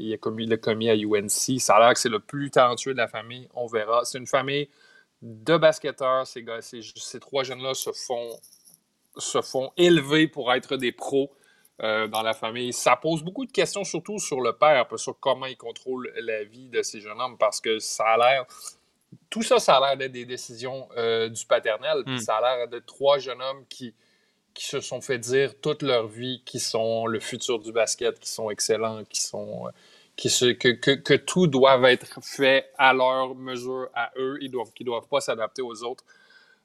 [0.00, 1.60] il, a commis, il a commis à UNC.
[1.60, 3.46] Ça a l'air que c'est le plus talentueux de la famille.
[3.54, 4.04] On verra.
[4.04, 4.68] C'est une famille
[5.22, 6.26] de basketteurs.
[6.26, 8.30] Ces, ces, trois jeunes-là se font,
[9.16, 11.30] se font élever pour être des pros
[11.82, 12.72] euh, dans la famille.
[12.72, 16.68] Ça pose beaucoup de questions, surtout sur le père, sur comment il contrôle la vie
[16.68, 18.46] de ces jeunes hommes, parce que ça a l'air.
[19.30, 22.02] Tout ça, ça a l'air d'être des décisions euh, du paternel.
[22.06, 22.18] Hmm.
[22.18, 23.94] ça a l'air d'être trois jeunes hommes qui,
[24.54, 28.30] qui se sont fait dire toute leur vie qu'ils sont le futur du basket, qui
[28.30, 29.66] sont excellents, qui sont.
[29.66, 29.70] Euh,
[30.16, 35.08] que, tout doit être fait à leur mesure, à eux, ils doivent, qu'ils ne doivent
[35.08, 36.04] pas s'adapter aux autres.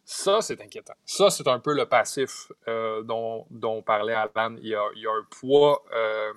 [0.03, 0.95] Ça, c'est inquiétant.
[1.05, 4.55] Ça, c'est un peu le passif euh, dont, dont, parlait Alan.
[4.61, 6.33] Il y a, il y a un poids euh,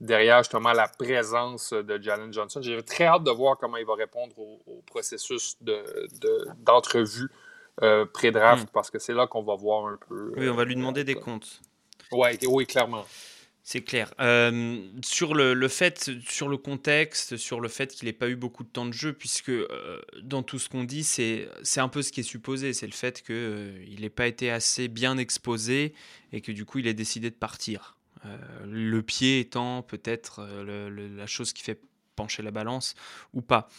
[0.00, 2.60] derrière justement la présence de Jalen Johnson.
[2.62, 7.28] J'ai très hâte de voir comment il va répondre au, processus d'entrevue
[7.80, 8.72] de, euh, pré-draft hmm.
[8.72, 10.32] parce que c'est là qu'on va voir un peu.
[10.36, 11.60] Oui, on va lui demander des comptes.
[12.12, 13.04] Ouais, oui, clairement.
[13.66, 14.12] C'est clair.
[15.02, 18.68] sur le, fait, sur le contexte, sur le fait qu'il n'ait pas eu beaucoup de
[18.68, 19.50] temps de jeu, puisque
[20.22, 21.48] dans tout ce qu'on dit, c'est
[21.78, 22.74] un peu ce qui est supposé.
[22.74, 25.94] C'est le fait qu'il n'ait pas été assez bien exposé
[26.32, 27.96] et que du coup, il ait décidé de partir.
[28.66, 31.80] le pied étant peut-être la chose qui fait
[32.16, 32.94] pencher la balance
[33.32, 33.70] ou pas.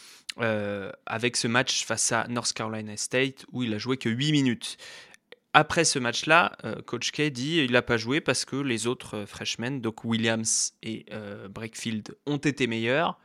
[1.06, 4.78] avec ce match face à North Carolina State où il a joué que 8 minutes
[5.56, 9.16] après ce match-là, euh, Coach K dit il n'a pas joué parce que les autres
[9.16, 13.18] euh, freshmen, donc Williams et euh, Breakfield, ont été meilleurs.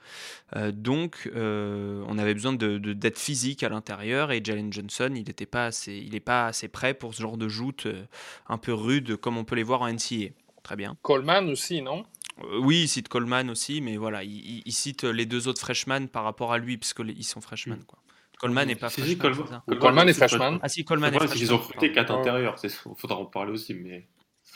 [0.72, 5.66] donc, on avait besoin de, d'être physique à l'intérieur et Jalen Johnson, il n'est pas,
[5.66, 7.88] assez, pas assez prêt pour ce genre de joute
[8.48, 10.32] un peu rude comme on peut les voir en NCA.
[10.64, 10.96] Très bien.
[11.02, 12.06] Coleman aussi, non?
[12.62, 16.54] Oui, il cite Coleman aussi, mais voilà, il, cite les deux autres freshmen par rapport
[16.54, 17.80] à lui, puisqu'ils sont freshmen.
[17.80, 17.84] Mm.
[17.84, 18.00] Quoi.
[18.42, 19.18] Coleman n'est pas freshman.
[19.18, 20.60] Coleman, Coleman est freshman.
[20.64, 21.38] Ah si, Coleman est freshman.
[21.40, 22.56] Ils ont recruté quatre intérieurs.
[22.64, 24.08] Il faudra en parler aussi, mais.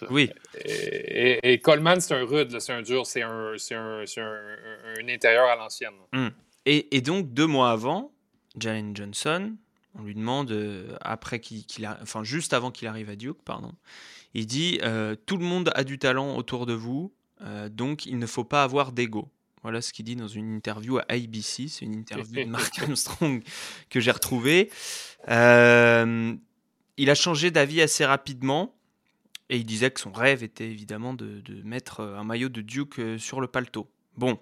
[0.10, 0.32] Oui.
[0.66, 5.94] Et, Coleman, c'est un rude, c'est un dur, c'est un, un, un, intérieur à l'ancienne.
[6.12, 6.30] Hmm.
[6.66, 8.12] Et, et, donc, deux mois avant,
[8.60, 9.56] Jalen Johnson,
[9.94, 13.72] on lui demande, euh, après qu'il, a, enfin, juste avant qu'il arrive à Duke, pardon,
[14.34, 18.18] il dit euh, Tout le monde a du talent autour de vous, euh, donc il
[18.18, 19.30] ne faut pas avoir d'ego.
[19.66, 21.70] Voilà ce qu'il dit dans une interview à ABC.
[21.70, 23.42] C'est une interview de Mark Armstrong
[23.90, 24.70] que j'ai retrouvée.
[25.28, 26.36] Euh,
[26.98, 28.76] il a changé d'avis assez rapidement
[29.50, 33.18] et il disait que son rêve était évidemment de, mettre un maillot de Duke euh,
[33.18, 33.90] sur le paletot.
[34.18, 34.38] Bon,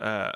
[0.00, 0.30] euh,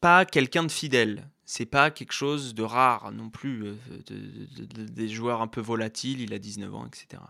[0.00, 1.28] pas quelqu'un de fidèle.
[1.44, 3.74] C'est pas quelque chose de rare non plus,
[4.08, 7.22] des joueurs un peu volatiles, il a 19 ans, etc.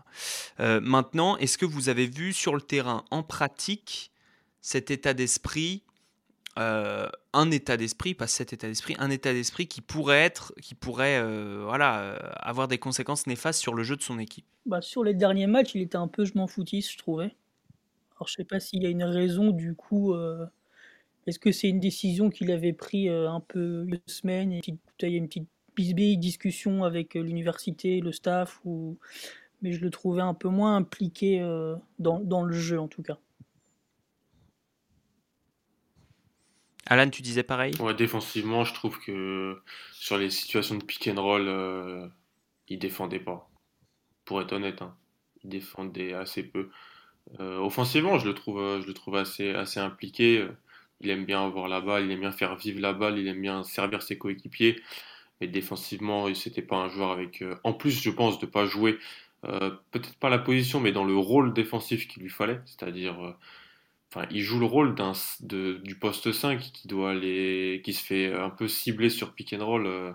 [0.79, 4.13] maintenant, est-ce que vous avez vu sur le terrain, en pratique,
[4.61, 5.83] cet état d'esprit
[6.59, 10.75] euh, un état d'esprit, pas cet état d'esprit, un état d'esprit qui pourrait être, qui
[10.75, 14.45] pourrait, euh, voilà, euh, avoir des conséquences néfastes sur le jeu de son équipe.
[14.67, 17.35] Bah, sur les derniers matchs, il était un peu je m'en foutiste, je trouvais.
[18.15, 20.15] Alors je sais pas s'il y a une raison du coup.
[21.25, 25.15] Est-ce que c'est une décision qu'il avait pris un peu une semaine et il y
[25.15, 28.97] a une petite bisbille discussion avec l'université, le staff ou
[29.61, 31.41] mais je le trouvais un peu moins impliqué
[31.99, 33.17] dans le jeu en tout cas.
[36.87, 37.73] Alan, tu disais pareil?
[37.79, 39.61] Ouais, défensivement, je trouve que
[39.93, 42.07] sur les situations de pick and roll, euh,
[42.67, 43.49] il défendait pas.
[44.25, 44.95] Pour être honnête, hein.
[45.43, 46.69] il défendait assez peu.
[47.39, 50.45] Euh, offensivement, je le trouve, euh, je le trouve assez, assez impliqué.
[50.99, 53.41] Il aime bien avoir la balle, il aime bien faire vivre la balle, il aime
[53.41, 54.81] bien servir ses coéquipiers.
[55.39, 57.43] Mais défensivement, c'était pas un joueur avec.
[57.63, 58.97] en plus, je pense de pas jouer,
[59.41, 63.35] peut-être pas la position, mais dans le rôle défensif qu'il lui fallait, c'est-à-dire
[64.31, 68.49] il joue le rôle d'un, du poste 5 qui, doit aller, qui se fait un
[68.49, 69.87] peu cibler sur pick and roll.
[69.87, 70.11] Euh,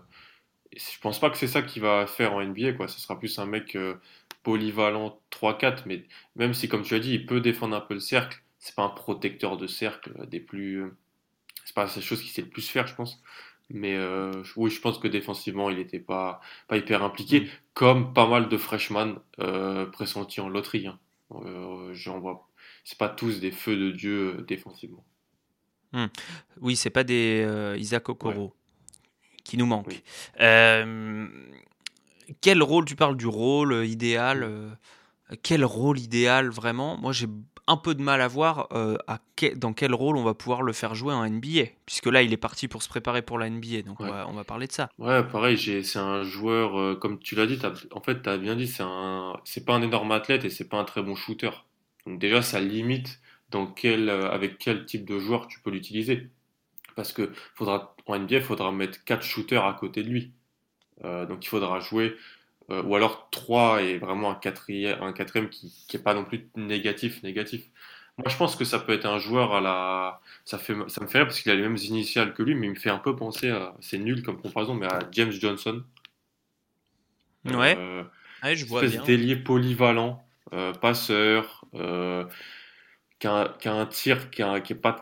[0.73, 2.73] et je pense pas que c'est ça qu'il va faire en NBA.
[2.75, 2.89] Quoi.
[2.89, 3.95] Ce sera plus un mec euh,
[4.43, 5.83] polyvalent 3-4.
[5.87, 6.05] Mais
[6.37, 8.85] même si, comme tu as dit, il peut défendre un peu le cercle, c'est pas
[8.85, 10.85] un protecteur de cercle des plus.
[11.65, 13.23] C'est pas la chose qu'il sait le plus faire, je pense.
[13.71, 17.49] Mais euh, oui, je pense que défensivement, il n'était pas, pas hyper impliqué, mm.
[17.75, 19.19] comme pas mal de freshmen
[19.93, 20.87] pressentis en loterie.
[20.87, 20.99] Hein.
[21.93, 22.48] J'en vois
[22.89, 25.05] c'est pas tous des feux de Dieu euh, défensivement.
[25.93, 26.07] Hmm.
[26.63, 28.55] Oui, c'est pas des euh, Isaac Okoro
[29.45, 30.03] qui nous manquent.
[30.41, 31.27] Euh,
[32.41, 34.79] quel rôle, tu parles du rôle idéal,
[35.43, 36.97] quel rôle idéal vraiment?
[36.97, 37.27] Moi j'ai
[37.67, 38.69] un peu de mal à voir
[39.07, 39.19] à
[39.57, 42.39] dans quel rôle on va pouvoir le faire jouer en NBA, puisque là il est
[42.39, 44.91] parti pour se préparer pour la NBA, donc on, va, parler de ça.
[44.99, 47.59] Ouais, pareil, c'est un joueur, comme tu l'as dit,
[47.93, 50.85] en fait tu as bien dit, c'est pas un énorme athlète et c'est pas un
[50.85, 51.51] très bon shooter.
[52.07, 56.29] Donc déjà, ça limite dans quel, euh, avec quel type de joueur tu peux l'utiliser.
[56.97, 60.33] Parce que faudra, en NBA, il faudra mettre 4 shooters à côté de lui.
[61.05, 62.17] Euh, donc il faudra jouer,
[62.71, 66.49] euh, ou alors 3 et vraiment un quatrième, un quatrième qui n'est pas non plus
[66.57, 67.65] négatif, négatif.
[68.19, 70.21] Moi, je pense que ça peut être un joueur à la.
[70.45, 72.67] Ça, fait, ça me fait rire parce qu'il a les mêmes initiales que lui, mais
[72.67, 73.77] il me fait un peu penser à.
[73.81, 75.85] C'est nul comme comparaison, mais à James Johnson.
[77.45, 77.79] Ouais.
[78.43, 79.05] ouais je vois bien.
[79.05, 80.21] Délié polyvalent,
[80.81, 82.25] passeur, euh,
[83.19, 85.01] qu'un un tir qui, est pas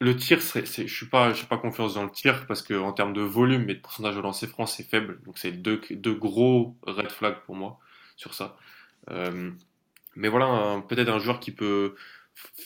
[0.00, 3.12] le tir je suis pas je pas confiance dans le tir parce que en termes
[3.12, 5.20] de volume et de pourcentage de lancer franc c'est faible.
[5.24, 5.80] Donc c'est deux,
[6.14, 7.78] gros red flags pour moi
[8.16, 8.56] sur ça.
[9.10, 9.50] Euh,
[10.16, 11.94] mais voilà peut-être un joueur qui peut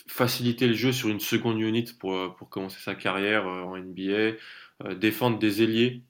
[0.07, 4.95] faciliter le jeu sur une seconde unit pour, pour commencer sa carrière euh, en NBA
[4.95, 6.01] défendre des ailiers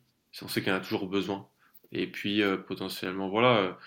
[0.42, 1.48] on sait qu'il en a toujours besoin.
[1.92, 3.78] Et puis potentiellement voilà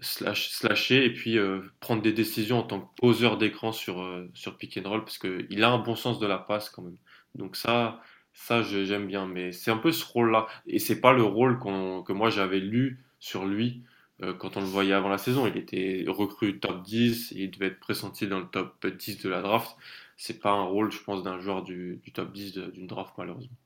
[0.00, 4.30] slash, slasher et puis euh, prendre des décisions en tant que poseur d'écran sur, euh,
[4.34, 6.96] sur pick and roll parce qu'il a un bon sens de la passe quand même.
[7.34, 8.00] Donc ça,
[8.32, 10.46] ça j'aime bien, mais c'est un peu ce rôle-là.
[10.66, 13.82] Et c'est pas le rôle que moi j'avais lu sur lui
[14.22, 15.46] euh, quand on le voyait avant la saison.
[15.46, 19.42] Il était recru top 10, il devait être pressenti dans le top 10 de la
[19.42, 19.76] draft.
[20.16, 23.56] C'est pas un rôle, je pense, d'un joueur du, du top 10 d'une draft malheureusement.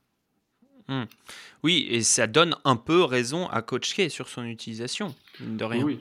[0.89, 1.05] Hmm.
[1.63, 5.85] Oui, et ça donne un peu raison à Coach K sur son utilisation, de rien.
[5.85, 6.01] Oui,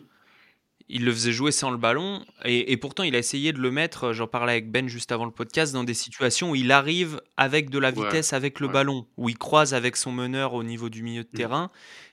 [0.89, 2.25] il le faisait jouer sans le ballon.
[2.45, 5.31] Et, pourtant, il a essayé de le mettre, j'en parlais avec Ben juste avant le
[5.31, 9.29] podcast, dans des situations où il arrive avec de la vitesse, avec le ballon, où
[9.29, 11.37] il croise avec son meneur au niveau du milieu de mm.
[11.37, 11.71] terrain.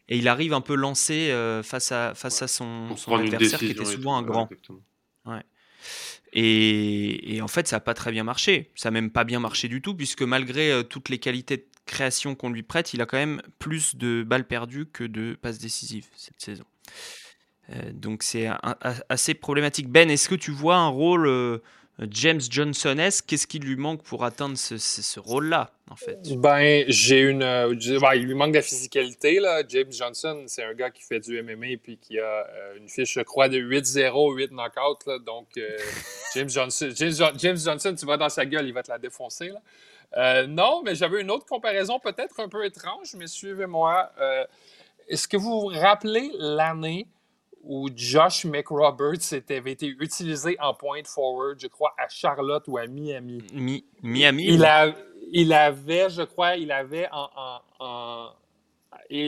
[0.09, 3.85] Et il arrive un peu lancé euh, face, à, face à son, adversaire qui était
[3.85, 4.49] souvent un grand.
[5.25, 5.43] Ouais.
[6.35, 8.71] Et, en fait, ça n'a pas très bien marché.
[8.75, 11.67] Ça n'a même pas bien marché du tout, puisque malgré euh, toutes les qualités de
[11.87, 15.59] création qu'on lui prête, il a quand même plus de balles perdues que de passes
[15.59, 16.65] décisives cette saison.
[17.71, 18.49] Euh, donc c'est
[19.09, 19.89] assez problématique.
[19.89, 21.59] Ben, est-ce que tu vois un rôle euh,
[22.11, 26.19] James Johnson-esque Qu'est-ce qui lui manque pour atteindre ce, rôle-là, en fait?
[26.37, 27.43] Ben, j'ai une.
[27.43, 27.75] Euh,
[28.15, 29.41] il lui manque de la physicalité.
[29.41, 29.63] Là.
[29.69, 33.15] James Johnson, c'est un gars qui fait du MMA et puis qui a une fiche,
[33.15, 35.25] je crois, de 8-0, 8 knockouts.
[35.25, 35.49] Donc,
[36.35, 39.51] James, Johnson, James, Johnson, tu vas dans sa gueule, il va te la défoncer.
[40.13, 40.47] Là.
[40.47, 44.13] non, mais j'avais une autre comparaison peut-être un peu étrange, mais suivez-moi.
[45.09, 47.09] Est-ce que vous vous rappelez l'année
[47.67, 52.87] où Josh McRoberts avait été utilisé en point forward, je crois, à Charlotte ou à
[52.87, 53.43] Miami.
[54.03, 54.45] Miami.
[54.47, 54.95] Il, a,
[55.33, 57.29] il, avait, je crois, il avait en,
[57.81, 58.31] en,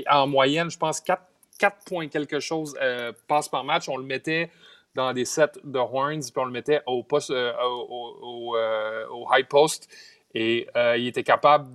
[0.08, 1.20] en, moyenne, je pense, 4,
[1.58, 3.88] 4 points quelque chose euh, passe par match.
[3.88, 4.50] On le mettait
[4.94, 9.26] dans des sets de horns, puis on le mettait au, poste, euh, au, euh, au,
[9.32, 9.88] high post.
[10.34, 11.74] Et il était capable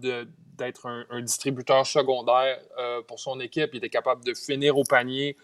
[0.55, 2.59] d'être un, un, distributeur secondaire
[3.07, 3.71] pour son équipe.
[3.73, 5.35] Il était capable de finir au panier.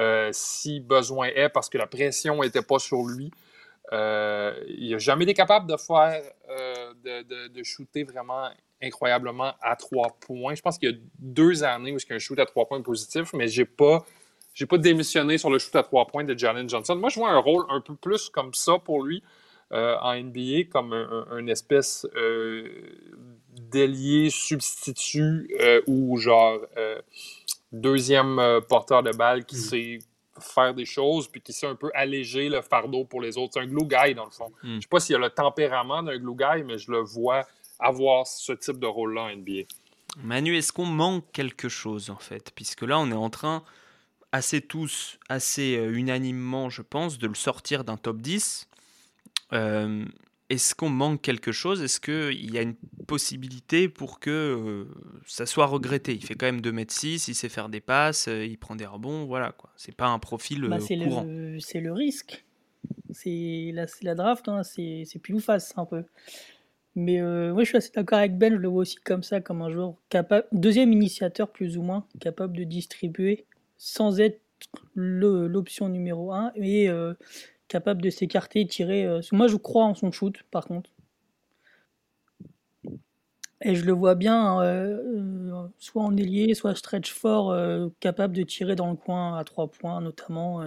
[0.00, 3.30] Euh, si besoin est, parce que la pression n'était pas sur lui.
[3.92, 6.92] Euh, il n'a jamais été capable de faire, euh,
[7.48, 8.48] de, shooter vraiment
[8.82, 10.54] incroyablement à trois points.
[10.54, 12.68] Je pense qu'il y a deux années où il y a un shoot à trois
[12.68, 14.04] points positif, mais je n'ai pas,
[14.68, 16.94] pas démissionné sur le shoot à trois points de Jalen Johnson.
[16.94, 19.22] Moi, je vois un rôle un peu plus comme ça pour lui
[19.70, 22.06] en NBA, comme un, espèce
[23.70, 25.50] d'ailier substitut
[25.86, 26.60] ou genre
[27.72, 29.60] deuxième euh, porteur de balle qui mm.
[29.60, 29.98] sait
[30.40, 33.54] faire des choses puis qui sait un peu alléger le fardeau pour les autres.
[33.54, 34.50] C'est un glue guy, dans le fond.
[34.62, 34.68] Mm.
[34.68, 37.46] Je ne sais pas s'il a le tempérament d'un glue guy, mais je le vois
[37.78, 39.62] avoir ce type de rôle-là en NBA.
[40.22, 42.50] Manu, est-ce qu'on manque quelque chose, en fait?
[42.54, 43.62] Puisque là, on est en train,
[44.32, 48.68] assez tous, assez euh, unanimement, je pense, de le sortir d'un top 10.
[49.52, 50.04] Euh,
[50.50, 51.82] est-ce qu'on manque quelque chose?
[51.82, 52.74] Est-ce qu'il y a une
[53.06, 54.84] possibilité pour que euh,
[55.26, 56.14] ça soit regretté?
[56.14, 59.26] Il fait quand même 2m6, il sait faire des passes, euh, il prend des rebonds,
[59.26, 59.70] voilà quoi.
[59.76, 61.26] C'est pas un profil bah, euh, courant.
[61.60, 62.44] C'est le risque.
[63.10, 66.04] C'est la, la, draft, hein, c'est plus ou face un peu.
[66.94, 69.62] Mais moi je suis assez d'accord avec Ben, je le vois aussi comme ça, comme
[69.62, 73.44] un joueur capable, deuxième initiateur plus ou moins, capable de distribuer
[73.76, 74.40] sans être
[74.94, 76.90] l'option numéro 1 et
[77.68, 79.04] capable de s'écarter, tirer.
[79.04, 80.90] Euh, moi, je crois en son shoot, par contre.
[83.60, 84.98] Et je le vois bien, euh,
[85.52, 87.54] euh, soit en ailier, soit stretch fort,
[88.00, 90.62] capable de tirer dans le coin à trois points, notamment.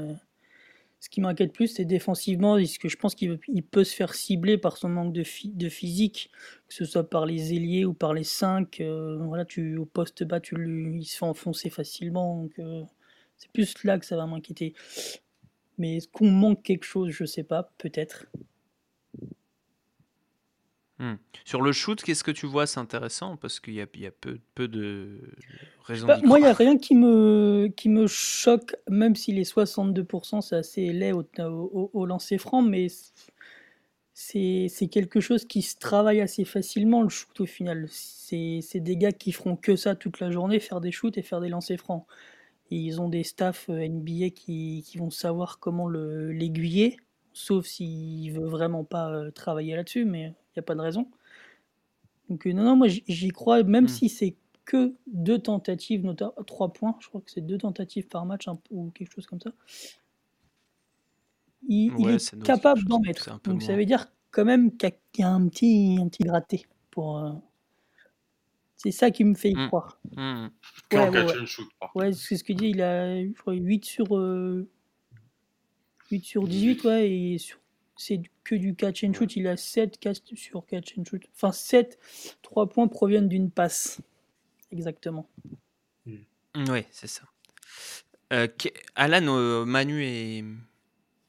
[0.99, 3.39] ce qui m'inquiète plus, c'est défensivement, parce que je pense qu'il
[3.71, 5.23] peut se faire cibler par son manque de,
[5.69, 6.31] physique,
[6.67, 8.81] que ce soit par les ailiers ou par les cinq.
[8.81, 10.55] voilà, tu, au poste bas, tu
[10.99, 12.49] il se fait enfoncer facilement.
[13.37, 14.75] C'est plus là que ça va m'inquiéter.
[15.77, 17.11] Mais est-ce qu'on manque quelque chose?
[17.11, 18.27] Je sais pas, peut-être.
[21.01, 21.15] Hmm.
[21.45, 22.67] Sur le shoot, qu'est-ce que tu vois?
[22.67, 25.33] C'est intéressant parce qu'il y a, y a peu, peu, de
[25.83, 26.05] raisons.
[26.05, 30.41] Bah, moi, il n'y a rien qui me, qui me choque, même si les 62%,
[30.41, 32.85] c'est assez laid au, au, lancer franc, mais
[34.13, 37.87] c'est quelque chose qui se travaille assez facilement, le shoot au final.
[37.89, 41.41] C'est des gars qui feront que ça toute la journée, faire des shoots et faire
[41.41, 42.05] des lancers francs
[42.71, 46.97] ils ont des staffs euh, NBA qui, qui vont savoir comment l'aiguiller,
[47.33, 51.07] sauf s'il veut vraiment pas euh, travailler là-dessus, mais il n'y a pas de raison.
[52.29, 53.89] Donc euh, non, non, moi j'y crois, même hmm.
[53.89, 58.25] si c'est que deux tentatives, notamment trois points, je crois que c'est deux tentatives par
[58.25, 59.51] match ou quelque chose comme ça.
[61.67, 63.39] Il, est, capable d'en mettre.
[63.43, 67.41] Donc ça veut dire quand même qu'il y a un petit, un petit gratté pour,
[68.83, 69.67] c'est ça qui me fait y mmh.
[69.67, 69.99] croire.
[70.15, 70.47] Mmh.
[70.93, 72.69] Ouais, ouais, shoot, ouais c'est ce que dit.
[72.69, 74.65] Il a 8 sur, 8 euh,
[76.23, 77.37] sur 18, ouais, et
[77.95, 79.35] c'est que du catch and shoot.
[79.35, 81.21] Il a 7 catch sur catch and shoot.
[81.35, 81.99] Enfin, 7,
[82.41, 84.01] 3 points proviennent d'une passe.
[84.71, 85.29] Exactement.
[86.07, 86.15] Mmh.
[86.69, 87.23] Oui, c'est ça.
[88.33, 88.47] Euh,
[88.95, 90.43] Alan, euh, Manu et,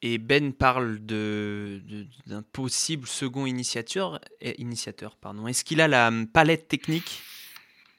[0.01, 4.19] et Ben parlent d'un de, possible second initiateur.
[4.57, 5.45] initiateur pardon.
[5.45, 7.21] Est-ce qu'il a la palette technique?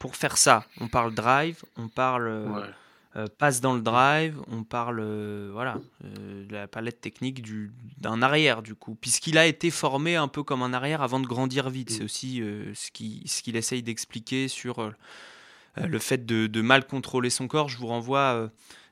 [0.04, 0.66] Pour faire ça.
[0.82, 2.66] On parle drive, on parle euh,
[3.16, 8.20] euh, passe dans le drive, on parle euh, voilà de la palette technique du, d'un
[8.20, 11.70] arrière du coup, puisqu'il a été formé un peu comme un arrière avant de grandir
[11.70, 11.90] vite.
[11.90, 11.94] Mm.
[11.94, 12.42] C'est aussi
[12.74, 14.92] ce, qui, ce qu'il essaye d'expliquer sur
[15.78, 17.70] le fait de, mal contrôler son corps.
[17.70, 18.50] Je vous renvoie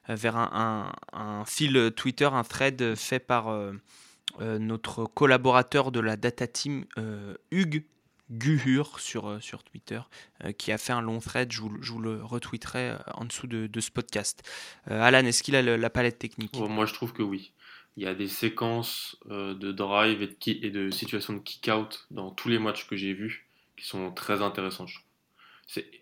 [0.09, 3.55] vers un, fil Twitter, un thread fait par
[4.41, 6.87] notre collaborateur de la data team,
[7.51, 7.85] Hugues
[8.33, 10.01] Guhur sur, sur Twitter,
[10.59, 11.53] qui a fait un long thread.
[11.53, 14.43] Je vous, le retweeterai en dessous de, ce podcast.
[14.87, 16.57] Alan, est-ce qu'il a la palette technique?
[16.57, 17.53] Moi, je trouve que oui.
[17.97, 22.49] Il y a des séquences de drive et de, de situations de kick-out dans tous
[22.49, 25.09] les matchs que j'ai vus qui sont très intéressantes, je trouve.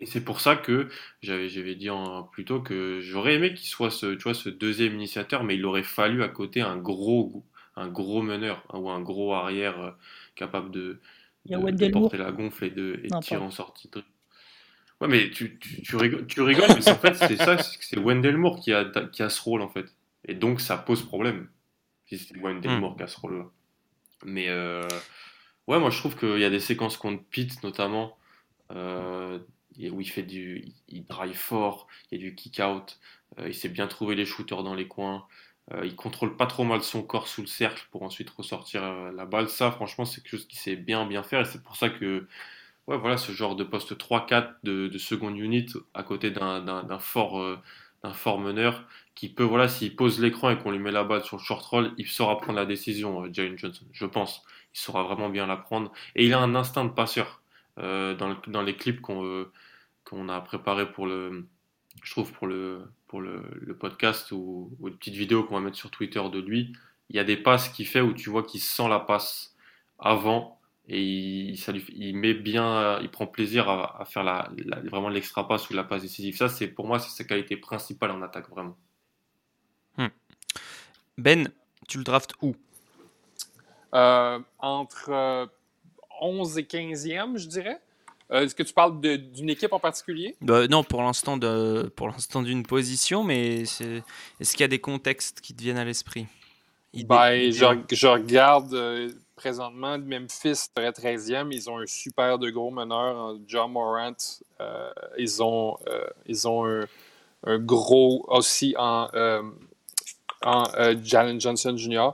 [0.05, 0.89] C'est pour ça que
[1.23, 4.95] j'avais dit en, plus tôt que j'aurais aimé qu'il soit ce, tu vois, ce deuxième
[4.95, 7.45] initiateur, mais il aurait fallu à côté un gros,
[7.77, 9.91] un gros meneur ou un gros arrière euh,
[10.35, 10.99] capable de,
[11.93, 13.91] porter la gonfle et de, tirer en sortie.
[15.01, 18.61] Ouais, mais tu, tu, rigoles, tu rigoles, mais en fait, c'est ça, c'est Wendell Moore
[18.61, 19.87] qui a, qui a ce rôle, en fait.
[20.27, 21.49] Et donc, ça pose problème,
[22.07, 22.81] si c'est Wendell hmm.
[22.81, 23.47] Moore qui a ce rôle-là.
[24.25, 24.87] Mais, euh,
[25.67, 28.19] ouais, moi, je trouve qu'il y a des séquences contre Pete, notamment,
[28.73, 29.39] euh,
[29.79, 32.99] où il fait du, il drive fort, il y a du kick out,
[33.39, 35.27] euh, il sait bien trouver les shooters dans les coins,
[35.75, 39.27] euh, il contrôle pas trop mal son corps sous le cercle pour ensuite ressortir la
[39.27, 39.49] balle.
[39.49, 42.27] Ça, franchement, c'est quelque chose qu'il sait bien bien faire et c'est pour ça que
[42.87, 47.59] ouais, voilà, ce genre de poste 3-4 de, de seconde unit à côté d'un fort,
[48.03, 51.23] d'un fort meneur qui peut, voilà, s'il pose l'écran et qu'on lui met la balle
[51.23, 54.43] sur le short roll, il saura prendre la décision, Jalen Johnson, je pense.
[54.75, 55.93] Il saura vraiment bien la prendre.
[56.17, 57.43] Et il a un instinct de passeur.
[57.79, 59.53] Euh, dans, dans, les clips qu'on euh,
[60.05, 61.47] qu'on a préparés pour le,
[62.03, 65.61] je trouve pour le, pour le, le podcast ou, ou, une petite vidéo qu'on va
[65.61, 66.73] mettre sur Twitter de lui,
[67.09, 69.57] il y a des passes qu'il fait où tu vois qu'il sent la passe
[69.99, 74.49] avant et il, ça lui, il met bien, il prend plaisir à, à faire la,
[74.85, 76.37] vraiment l'extra passe ou la passe décisive.
[76.37, 78.77] Ça, c'est pour moi, c'est sa qualité principale en attaque vraiment.
[79.97, 80.07] Hmm.
[81.19, 81.51] Ben,
[81.89, 82.55] tu le draftes où?
[83.93, 85.49] Euh, Entre
[86.21, 87.81] 11 et 15e, je dirais.
[88.33, 90.37] Euh, est-ce que tu parles d'une équipe en particulier?
[90.41, 95.63] Bah, Non, pour l'instant d'une position, mais est-ce qu'il y a des contextes qui te
[95.63, 96.27] viennent à l'esprit?
[96.93, 101.49] Ben, je, regarde euh, présentement Memphis, 13e.
[101.53, 104.13] Ils ont un super de gros meneur, John Morant.
[104.61, 105.77] Euh, ils ont,
[106.27, 106.65] ils ont
[107.45, 109.09] un, gros aussi en,
[110.45, 110.65] en
[111.03, 112.11] Jalen Johnson Jr.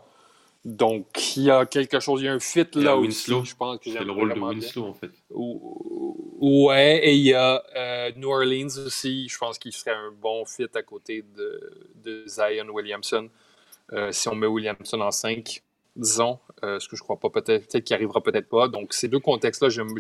[0.67, 3.31] Donc, il y a quelque chose, il y a un fit là aussi.
[3.45, 5.13] Je pense que c'est le rôle de Winslow, en fait.
[5.31, 9.29] Ouais, et il y a euh, New Orleans aussi.
[9.29, 13.29] Je pense qu'il serait un bon fit à côté de, de Zion Williamson.
[13.93, 15.63] Euh, si on met Williamson en 5,
[15.95, 18.67] disons, euh, ce que je crois pas, peut-être peut qu'il arrivera peut-être pas.
[18.67, 19.95] Donc, ces deux contextes-là, j'aime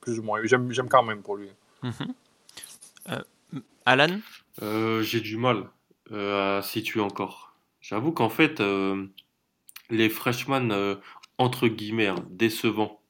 [0.00, 0.40] plus ou moins.
[0.42, 1.50] J'aime quand même pour lui.
[1.84, 3.22] Mm-hmm.
[3.86, 4.18] Alan?
[5.02, 5.68] J'ai du mal
[6.12, 7.54] à situer encore.
[7.80, 8.60] J'avoue qu'en fait,
[9.90, 10.96] les freshmen, euh,
[11.38, 13.00] entre guillemets, hein, décevants.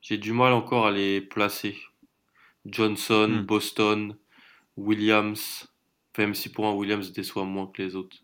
[0.00, 1.76] J'ai du mal encore à les placer.
[2.66, 3.46] Johnson, hmm.
[3.46, 4.16] Boston,
[4.76, 5.68] Williams.
[6.16, 8.16] même si pour un Williams déçoit moins que les autres.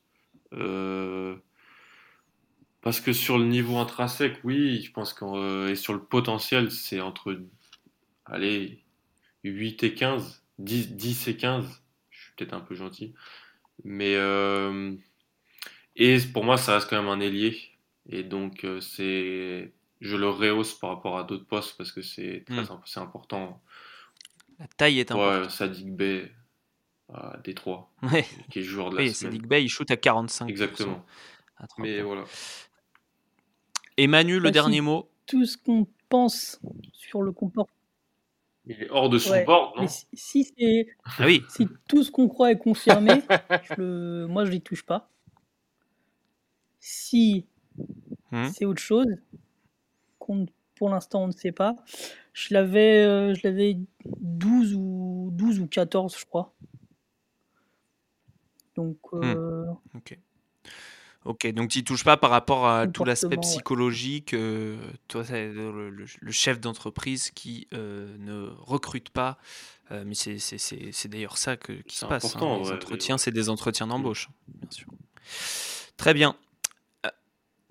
[0.52, 1.36] Euh,
[2.80, 6.70] parce que sur le niveau intrinsèque, oui, je pense que euh, et sur le potentiel,
[6.70, 7.40] c'est entre
[8.26, 8.84] allez,
[9.44, 11.82] 8 et 15, 10, 10 et 15.
[12.10, 13.14] Je suis peut-être un peu gentil.
[13.84, 14.16] Mais
[15.96, 17.56] et pour moi, ça reste quand même un ailier.
[18.08, 22.44] Et donc, euh, c'est, je le rehausse par rapport à d'autres postes parce que c'est
[22.46, 22.80] très hmm.
[22.84, 23.62] c'est important.
[24.58, 25.44] La taille est importante.
[25.44, 26.30] Ouais, Sadik Bey
[27.12, 27.90] à Détroit,
[28.50, 30.48] qui est joueur de la oui, Sadik Bey, il shoot à 45.
[30.48, 31.04] Exactement.
[31.78, 32.24] Mais voilà.
[33.96, 35.08] Emmanuel, le dernier mot.
[35.26, 36.60] Tout ce qu'on pense
[36.92, 37.70] sur le comportement.
[38.66, 40.88] Il est hors de son bord, non si, c'est...
[41.04, 41.42] Ah oui.
[41.50, 43.12] si tout ce qu'on croit est confirmé,
[43.76, 45.10] je moi je n'y touche pas.
[46.80, 47.44] Si
[48.30, 48.48] Mmh.
[48.52, 49.06] C'est autre chose.
[50.76, 51.76] Pour l'instant, on ne sait pas.
[52.32, 53.78] Je l'avais, euh, je l'avais
[54.20, 56.52] 12 ou 12 ou 14, je crois.
[58.74, 58.98] Donc.
[59.12, 59.22] Mmh.
[59.22, 60.18] Euh, ok.
[61.26, 64.34] Ok, donc tu touches pas par rapport à tout l'aspect psychologique.
[64.34, 64.76] Euh,
[65.08, 69.38] toi, c'est le, chef d'entreprise qui ne recrute pas.
[69.90, 72.36] mais c'est d'ailleurs ça que, qui se passe.
[72.36, 72.58] Hein.
[72.62, 74.88] Les entretiens, c'est des entretiens d'embauche, bien sûr.
[75.96, 76.36] Très bien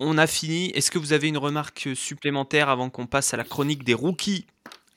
[0.00, 0.70] on a fini.
[0.70, 4.46] Est-ce que vous avez une remarque supplémentaire avant qu'on passe à la chronique des rookies,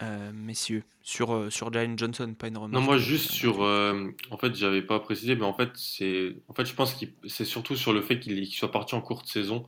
[0.01, 2.73] euh, messieurs, sur, euh, sur Jalen Johnson Pas une remarque?
[2.73, 3.63] Non, moi juste sur.
[3.63, 6.35] Euh, en fait, j'avais pas précisé, mais en fait, c'est.
[6.47, 9.27] En fait, je pense que c'est surtout sur le fait qu'il soit parti en courte
[9.27, 9.67] saison.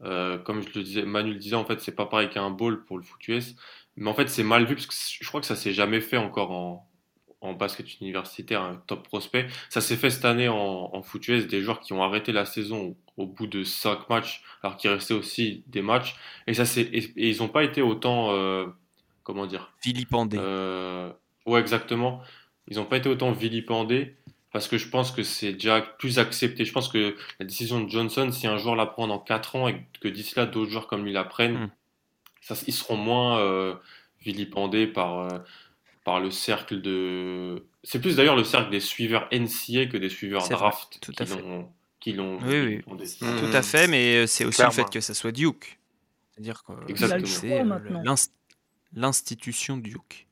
[0.00, 2.98] comme je le disais, Manu le disait, en fait, c'est pas pareil qu'un ball pour
[2.98, 3.54] le foot US.
[3.96, 6.16] Mais en fait, c'est mal vu parce que je crois que ça s'est jamais fait
[6.16, 6.89] encore en,
[7.40, 9.46] en basket universitaire, un top prospect.
[9.68, 12.44] Ça s'est fait cette année en, en foot US, des joueurs qui ont arrêté la
[12.44, 16.16] saison au bout de 5 matchs, alors qu'il restait aussi des matchs.
[16.46, 18.66] Et, ça, c'est, et, ils n'ont pas été autant, euh,
[19.22, 20.38] comment dire Vilipendés.
[20.38, 21.10] Euh,
[21.46, 22.22] ouais, exactement.
[22.68, 24.16] Ils n'ont pas été autant vilipendés.
[24.52, 26.64] parce que je pense que c'est déjà plus accepté.
[26.64, 29.68] Je pense que la décision de Johnson, si un joueur la prend dans 4 ans
[29.68, 31.70] et que d'ici là d'autres joueurs comme lui la prennent, Mm.
[32.40, 33.74] ça, ils seront moins euh,
[34.22, 35.38] vilipendés par, euh,
[36.04, 37.66] par le cercle de.
[37.82, 41.22] C'est plus d'ailleurs le cercle des suiveurs NCA que des suiveurs vrai, draft tout qui
[41.22, 41.40] à fait.
[41.40, 43.08] l'ont qui l'ont Oui, oui.
[43.18, 45.78] Tout à fait, mais euh, c'est aussi le fait que ça soit Duke.
[46.32, 47.26] C'est-à-dire que Exactement.
[48.16, 48.30] c'est
[48.94, 50.26] l'institution Duke.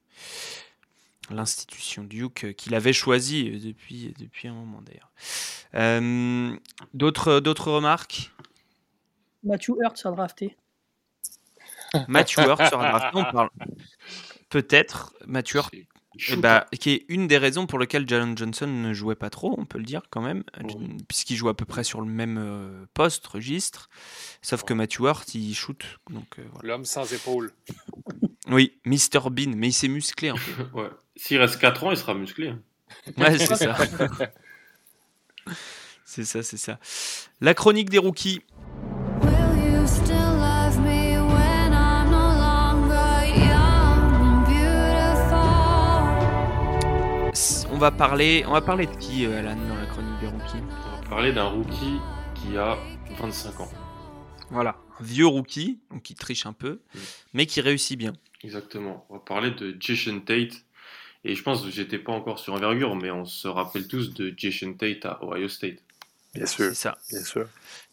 [1.30, 5.12] L'institution Duke euh, qu'il avait choisie euh, depuis, depuis un moment d'ailleurs.
[5.74, 6.56] Euh,
[6.94, 8.32] d'autres, d'autres remarques?
[9.44, 10.56] Matthew Hurts a drafté.
[12.08, 13.18] Matthew Hurt sera drafté.
[13.18, 13.50] On parle
[14.48, 15.14] peut-être
[16.18, 19.30] C'est eh bah, qui est une des raisons pour lesquelles Jalen Johnson ne jouait pas
[19.30, 20.96] trop, on peut le dire quand même, Oui.
[21.06, 23.88] puisqu'il joue à peu près sur le même euh, poste, registre.
[24.42, 25.84] Sauf que Matthew Hurt, il shoot.
[26.10, 26.14] Euh,
[26.52, 26.68] voilà.
[26.68, 27.52] L'homme sans épaules.
[28.50, 30.64] Oui, Mr Bean, mais il s'est musclé un peu.
[30.80, 30.88] Ouais.
[31.16, 32.48] S'il reste 4 ans, il sera musclé.
[32.48, 32.60] hein.
[33.18, 33.76] Ouais, c'est ça.
[36.04, 36.78] c'est ça, c'est ça.
[37.42, 38.40] La chronique des rookies.
[47.78, 50.56] On va parler, on va parler de qui, euh, Alan, dans la chronique des rookies?
[50.56, 51.98] On va parler d'un rookie
[52.34, 52.76] qui a
[53.20, 53.70] 25 ans.
[54.50, 56.80] Voilà, un vieux rookie, donc qui triche un peu,
[57.34, 58.14] mais qui réussit bien.
[58.42, 59.06] Exactement.
[59.10, 60.64] On va parler de Jason Tate.
[61.22, 64.34] Et je pense que j'étais pas encore sur envergure, mais on se rappelle tous de
[64.36, 65.78] Jason Tate à Ohio State.
[66.34, 67.46] Bien C'est ça, bien sûr.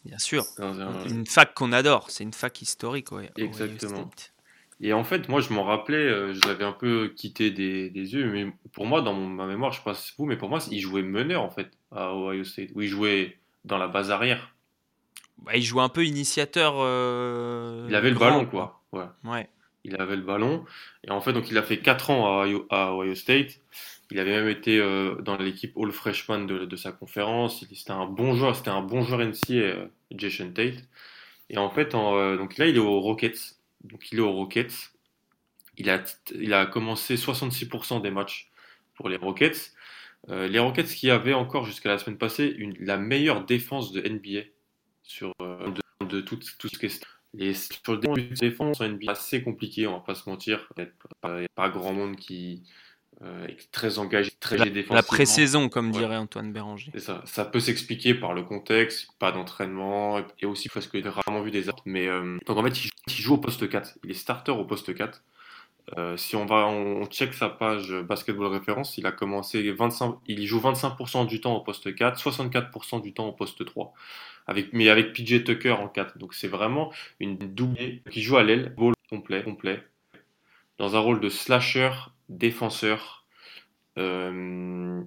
[0.04, 0.44] bien sûr.
[0.58, 3.30] Un- Une fac qu'on adore, c'est une fac historique, ouais.
[3.38, 4.10] Ohio Exactement.
[4.10, 4.32] State.
[4.80, 8.12] Et en fait, moi, je m'en rappelais, euh, je l'avais un peu quitté des, des
[8.14, 10.36] yeux, mais pour moi, dans mon- ma mémoire, je sais pas si c'est vous, mais
[10.36, 13.88] pour moi, il jouait meneur, en fait, à Ohio State, où il jouait dans la
[13.88, 14.54] base arrière.
[15.38, 16.74] Bah, il joue un peu initiateur.
[16.78, 18.82] euh, Il avait le grand, ballon, quoi.
[18.92, 19.04] Ouais.
[19.24, 19.48] Ouais.
[19.84, 20.64] Il avait le ballon.
[21.04, 23.60] Et en fait, donc, il a fait 4 ans à Ohio, à Ohio State.
[24.10, 27.62] Il avait même été euh, dans l'équipe All Freshman de, de sa conférence.
[27.70, 30.84] Il- C'était un bon joueur, c'était un bon joueur NCA, euh, Jason Tate.
[31.50, 33.55] Et en fait, en, euh, donc là, il est aux Rockets.
[33.86, 34.92] Donc, il est aux Rockets.
[35.78, 36.02] Il a,
[36.34, 38.50] il a commencé 66% des matchs
[38.94, 39.72] pour les Rockets.
[40.28, 44.00] Euh, les Rockets qui avaient encore jusqu'à la semaine passée une, la meilleure défense de
[44.00, 44.48] NBA
[45.02, 45.70] sur euh,
[46.08, 47.06] de, tout, tout ce qui est
[47.38, 50.68] sur le défense en NBA, assez compliqué, on va pas se mentir.
[50.78, 50.88] Il
[51.24, 52.62] n'y a pas grand monde qui
[53.22, 54.94] euh, très engagé, très La, défensivement.
[54.96, 55.98] la pré-saison, comme Ouais.
[55.98, 56.90] dirait Antoine Béranger.
[56.92, 57.22] C'est ça.
[57.24, 61.50] Ça peut s'expliquer par le contexte, pas d'entraînement, et aussi parce qu'il a rarement vu
[61.50, 61.80] des actes.
[61.86, 63.98] Mais euh, donc en fait, il joue, il joue au poste 4.
[64.04, 65.22] Il est starter au poste 4.
[65.96, 70.16] Euh, si on va, on, on check sa page basketball référence, il a commencé 25,
[70.26, 73.94] il joue 25% du temps au poste 4, 64% du temps au poste 3.
[74.48, 76.18] Avec, mais avec PJ Tucker en 4.
[76.18, 79.82] Donc c'est vraiment une doublée qui joue à l'aile, ball complet, complet,
[80.78, 81.90] dans un rôle de slasher,
[82.28, 83.26] défenseur,
[83.98, 85.02] euh,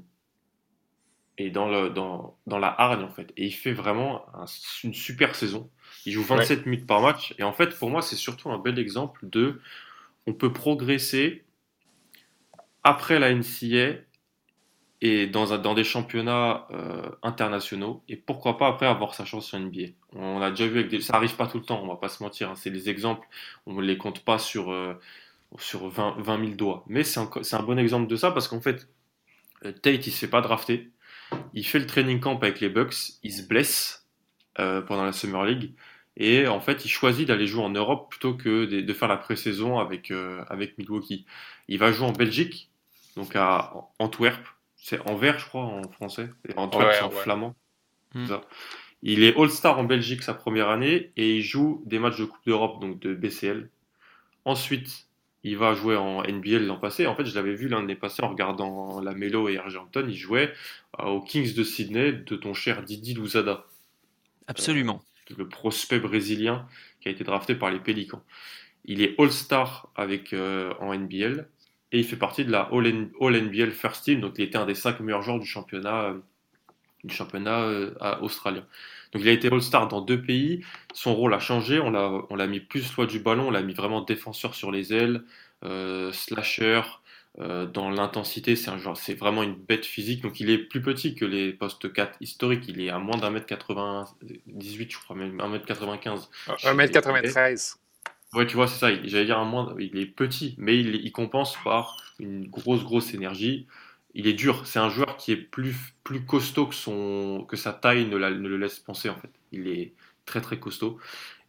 [1.37, 3.31] et dans, le, dans, dans la hargne en fait.
[3.37, 4.45] Et il fait vraiment un-
[4.83, 5.69] une super saison.
[6.05, 7.33] Il joue 27 minutes par match.
[7.37, 9.61] Et en fait, pour moi, c'est surtout un bel exemple de
[10.27, 11.45] on peut progresser
[12.83, 13.95] après la NCA
[15.01, 18.03] et dans, des championnats euh, internationaux.
[18.09, 19.87] Et pourquoi pas après avoir sa chance sur NBA.
[20.13, 21.01] On a déjà vu avec des...
[21.01, 22.49] Ça arrive pas tout le temps, on va pas se mentir.
[22.49, 22.55] hein.
[22.55, 23.27] C'est des exemples,
[23.65, 24.95] on ne les compte pas sur, euh,
[25.57, 26.83] sur 20, 20 000 doigts.
[26.87, 28.87] Mais c'est un, bon exemple de ça parce qu'en fait,
[29.65, 30.91] euh, Tate, il se fait pas drafter.
[31.53, 34.07] Il fait le training camp avec les Bucks, il se blesse
[34.59, 35.73] euh, pendant la Summer League.
[36.17, 39.17] Et en fait, il choisit d'aller jouer en Europe plutôt que de, de faire la
[39.17, 41.25] pré-saison avec, euh, avec Milwaukee.
[41.67, 42.69] Il va jouer en Belgique,
[43.15, 44.45] donc à Antwerp.
[44.75, 46.29] C'est Anvers, je crois, en français.
[46.47, 47.21] Et Antwerp, Ouais, c'est en ouais.
[47.21, 47.55] flamand.
[48.15, 48.25] Hmm.
[48.25, 48.41] Ça.
[49.01, 52.45] Il est All-Star en Belgique sa première année et il joue des matchs de Coupe
[52.45, 53.69] d'Europe, donc de BCL.
[54.45, 55.08] Ensuite,
[55.43, 57.07] il va jouer en NBL l'an passé.
[57.07, 60.05] En fait, je l'avais vu l'année passée en regardant la Melo et Argenton.
[60.07, 60.51] Il jouait
[60.99, 63.65] euh, aux Kings de Sydney de ton cher Didi Louzada,
[64.47, 65.03] Absolument.
[65.37, 66.67] le prospect brésilien
[67.01, 68.23] qui a été drafté par les Pélicans.
[68.85, 71.47] Il est All-Star avec euh, en NBL
[71.91, 74.21] et il fait partie de la All, N- All NBL First Team.
[74.21, 76.19] Donc, il était un des cinq meilleurs joueurs du championnat, euh,
[77.03, 78.65] du championnat euh, australien.
[79.11, 80.63] Donc, il a été All-Star dans deux pays.
[80.93, 81.79] Son rôle a changé.
[81.79, 83.47] On l'a, on l'a mis plus loin du ballon.
[83.47, 85.23] On l'a mis vraiment défenseur sur les ailes,
[85.63, 86.81] euh, slasher.
[87.39, 90.21] euh, dans l'intensité, c'est un genre, c'est vraiment une bête physique.
[90.23, 92.65] Donc, il est plus petit que les postes 4 historiques.
[92.67, 96.29] Il est à moins d'un mètre 98, je crois, même 1m95.
[96.63, 97.77] 1m93.
[98.33, 98.89] Ouais, tu vois, c'est ça.
[99.05, 99.75] J'allais dire un moins.
[99.79, 103.67] Il est petit, mais il, il compense par une grosse, grosse énergie.
[104.15, 104.65] Il est dur.
[104.65, 108.47] C'est un joueur qui est plus, plus costaud que, son, que sa taille ne, ne
[108.47, 109.29] le laisse penser, en fait.
[109.51, 109.93] Il est
[110.25, 110.99] très très costaud.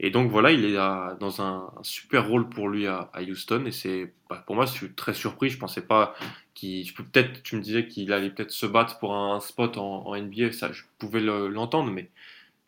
[0.01, 3.65] Et donc voilà, il est dans un, super rôle pour lui à, Houston.
[3.67, 5.51] Et c'est, bah, pour moi, je suis très surpris.
[5.51, 6.15] Je pensais pas
[6.55, 10.53] qu'il, peut-être, tu me disais qu'il allait peut-être se battre pour un spot en, NBA.
[10.53, 12.11] Ça, je pouvais le- l'entendre, mais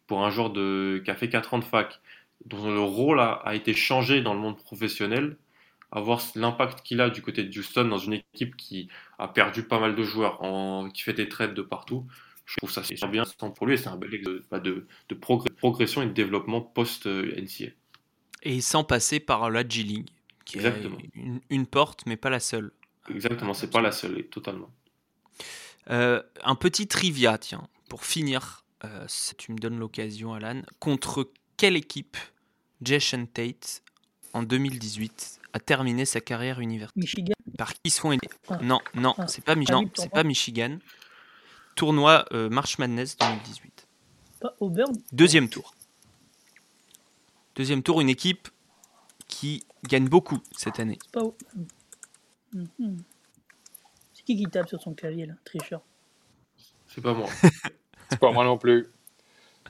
[0.06, 2.00] pour un joueur de, qui a fait 4 ans de fac,
[2.46, 5.36] dont le rôle a été changé dans le monde professionnel,
[5.92, 8.88] avoir l'impact qu'il a du côté de Houston dans une équipe qui
[9.18, 12.06] a perdu pas mal de joueurs, en, qui fait des trades de partout.
[12.46, 13.24] Je trouve ça super bien
[13.54, 16.60] pour lui et c'est un bel exemple de, de, de progr- progression et de développement
[16.60, 17.70] post-NCA.
[18.42, 20.08] Et sans passer par la G-League,
[20.44, 20.98] qui Exactement.
[20.98, 22.72] est une, une porte, mais pas la seule.
[23.08, 24.70] Exactement, c'est pas la seule, totalement.
[25.90, 30.62] Euh, un petit trivia, tiens, pour finir, euh, si tu me donnes l'occasion, Alan.
[30.80, 32.16] Contre quelle équipe
[32.80, 33.82] Jason Tate,
[34.32, 37.34] en 2018, a terminé sa carrière universitaire Michigan.
[37.58, 38.58] Par qui sont aidés Ah.
[38.62, 39.26] Non, non, Ah.
[39.28, 40.78] c'est pas, Mich- non, pas Michigan.
[41.74, 43.86] Tournoi euh, March Madness 2018.
[44.40, 44.92] Pas Auburn.
[45.12, 45.74] Deuxième tour.
[47.54, 48.48] Deuxième tour, une équipe
[49.28, 50.98] qui gagne beaucoup cette année.
[51.02, 51.22] C'est pas.
[52.52, 53.02] Mhm.
[54.14, 55.80] C'est qui qui tape sur son clavier là, tricheur?
[56.88, 57.28] C'est pas moi.
[58.10, 58.88] C'est pas moi non plus.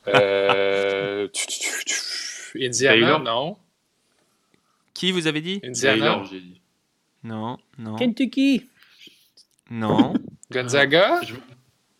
[0.08, 1.28] Euh...
[2.56, 3.20] Indiana, Taylor?
[3.20, 3.56] non.
[5.02, 5.60] Qui vous avez dit?
[5.64, 6.60] Indiana, Taylor, j'ai dit.
[7.24, 8.68] Non, non, Kentucky
[9.68, 10.14] non.
[10.52, 11.20] Gonzaga?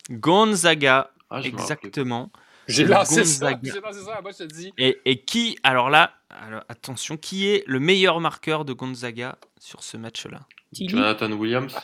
[0.09, 2.31] Gonzaga, Ah, exactement.
[2.69, 3.51] J'ai lancé ça.
[3.51, 3.73] Gonzaga.
[3.73, 4.21] J'ai lancé ça.
[4.21, 4.71] Moi, je te dis.
[4.77, 9.83] Et, et qui, alors là, alors, attention, qui est le meilleur marqueur de Gonzaga sur
[9.83, 10.47] ce match-là?
[10.71, 11.75] Jonathan Williams.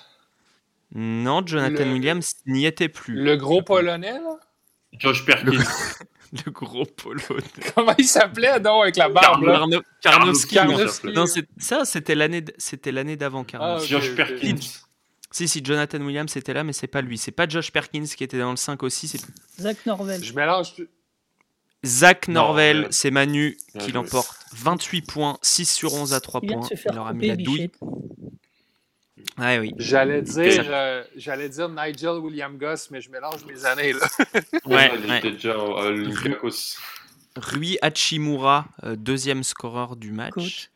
[0.95, 3.15] Non, Jonathan Le- Williams n'y était plus.
[3.15, 4.39] Le gros polonais, là?
[4.93, 5.51] Josh Perkins.
[6.31, 7.19] Le gros polo.
[7.75, 9.43] Comment il s'appelait, donc, avec la barbe?
[9.45, 10.55] Karno- Karnowski.
[10.55, 11.15] Karnowski, non.
[11.15, 11.41] Karnowski.
[11.41, 13.93] Non, ça, c'était l'année, d- c'était l'année d'avant Karnowski.
[13.93, 14.15] Ah, ok, Josh.
[14.15, 14.55] Perkins.
[15.31, 17.17] Si, si, Jonathan Williams était là, mais c'est pas lui.
[17.17, 19.21] C'est pas Josh Perkins qui était dans le 5 aussi, c'est
[19.59, 20.23] Zach Norvell.
[20.23, 20.73] Je mélange.
[21.85, 26.59] Zach Norvell, c'est Manu qui l'emporte 28 points, 6 sur 11 à 3 Il vient
[26.59, 26.67] points.
[26.91, 27.71] Il aura mis la douille.
[29.39, 29.73] Oui.
[29.77, 34.07] J'allais dire, euh, j'allais dire Nigel William Goss, mais je mélange mes années, là.
[34.65, 35.21] Ouais, ouais.
[35.43, 36.77] l'Olympiakos.
[37.35, 40.33] Rui Hachimura, euh, deuxième scoreur du match.
[40.33, 40.69] Coach.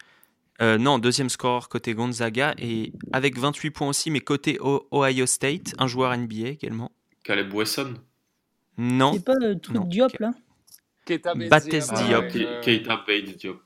[0.61, 5.26] Euh, non, deuxième scoreur côté Gonzaga et avec 28 points aussi, mais côté O- Ohio
[5.26, 6.91] State, un joueur NBA également.
[7.24, 7.95] Caleb Wesson.
[8.78, 9.84] Non, C'est pas le truc Non.
[9.86, 10.32] Diop là?
[11.05, 13.61] Keita Baptiste Diop, euh, Keita Bates Diop.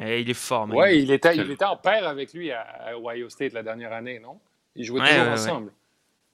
[0.00, 0.66] Eh, il est fort.
[0.66, 0.80] Manu.
[0.80, 3.92] Ouais, il était, il était en paire avec lui à, à Ohio State la dernière
[3.92, 4.38] année, non?
[4.74, 5.32] Ils jouaient Ouais, toujours ouais, ouais.
[5.34, 5.72] ensemble.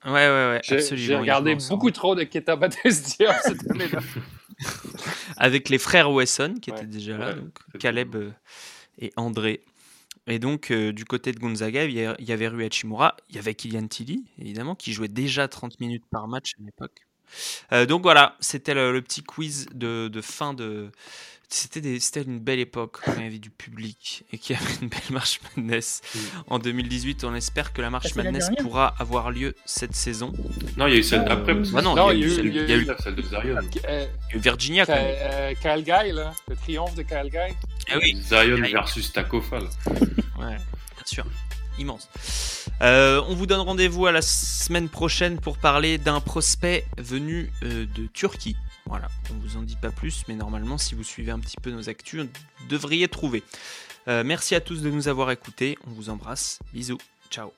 [0.07, 1.07] ouais, ouais, ouais, J'ai absolument.
[1.07, 4.01] j'ai regardé beaucoup trop de Keta Baptiste Diop cette année-là.
[5.37, 6.79] Avec les frères Wesson qui Ouais.
[6.79, 8.31] étaient déjà là, Ouais, donc Caleb euh,
[8.99, 9.61] et André.
[10.29, 13.17] Et donc, euh, du côté de Gonzaga, il y a- il y avait Rui Hachimura,
[13.29, 17.07] il y avait Kylian Tilly, évidemment, qui jouait déjà 30 minutes par match à l'époque.
[17.73, 20.91] Euh, donc voilà, c'était le, le petit quiz de, de fin de.
[21.55, 24.59] C'était des- c'était une belle époque quand il y avait du public et qu'il y
[24.59, 26.19] avait une belle March Madness Mm.
[26.47, 27.25] en 2018.
[27.25, 30.33] On espère que la March c'est la Madness pourra avoir lieu cette saison.
[30.79, 31.53] Non, il y a eu celle d'après.
[31.53, 31.71] oui.
[31.77, 33.15] Ah non, Non, il y a eu, celle- y a il y a eu celle
[33.15, 33.59] de Zion.
[33.87, 35.05] Euh, Virginia quand même.
[35.21, 37.55] euh, Kyle Guy, là, le triomphe de Kyle Guy.
[37.91, 38.71] Ah oui, Zion Zion.
[38.73, 39.65] versus Takofal.
[40.39, 41.27] Ouais, bien sûr.
[41.79, 42.09] Immense.
[42.81, 47.87] Euh, on vous donne rendez-vous à la semaine prochaine pour parler d'un prospect venu euh,
[47.95, 48.57] de Turquie.
[48.87, 51.71] Voilà, on vous en dit pas plus, mais normalement, si vous suivez un petit peu
[51.71, 53.43] nos actus, vous devriez trouver.
[54.09, 55.79] Euh, merci à tous de nous avoir écoutés.
[55.87, 56.59] On vous embrasse.
[56.73, 56.99] Bisous.
[57.31, 57.53] Ciao.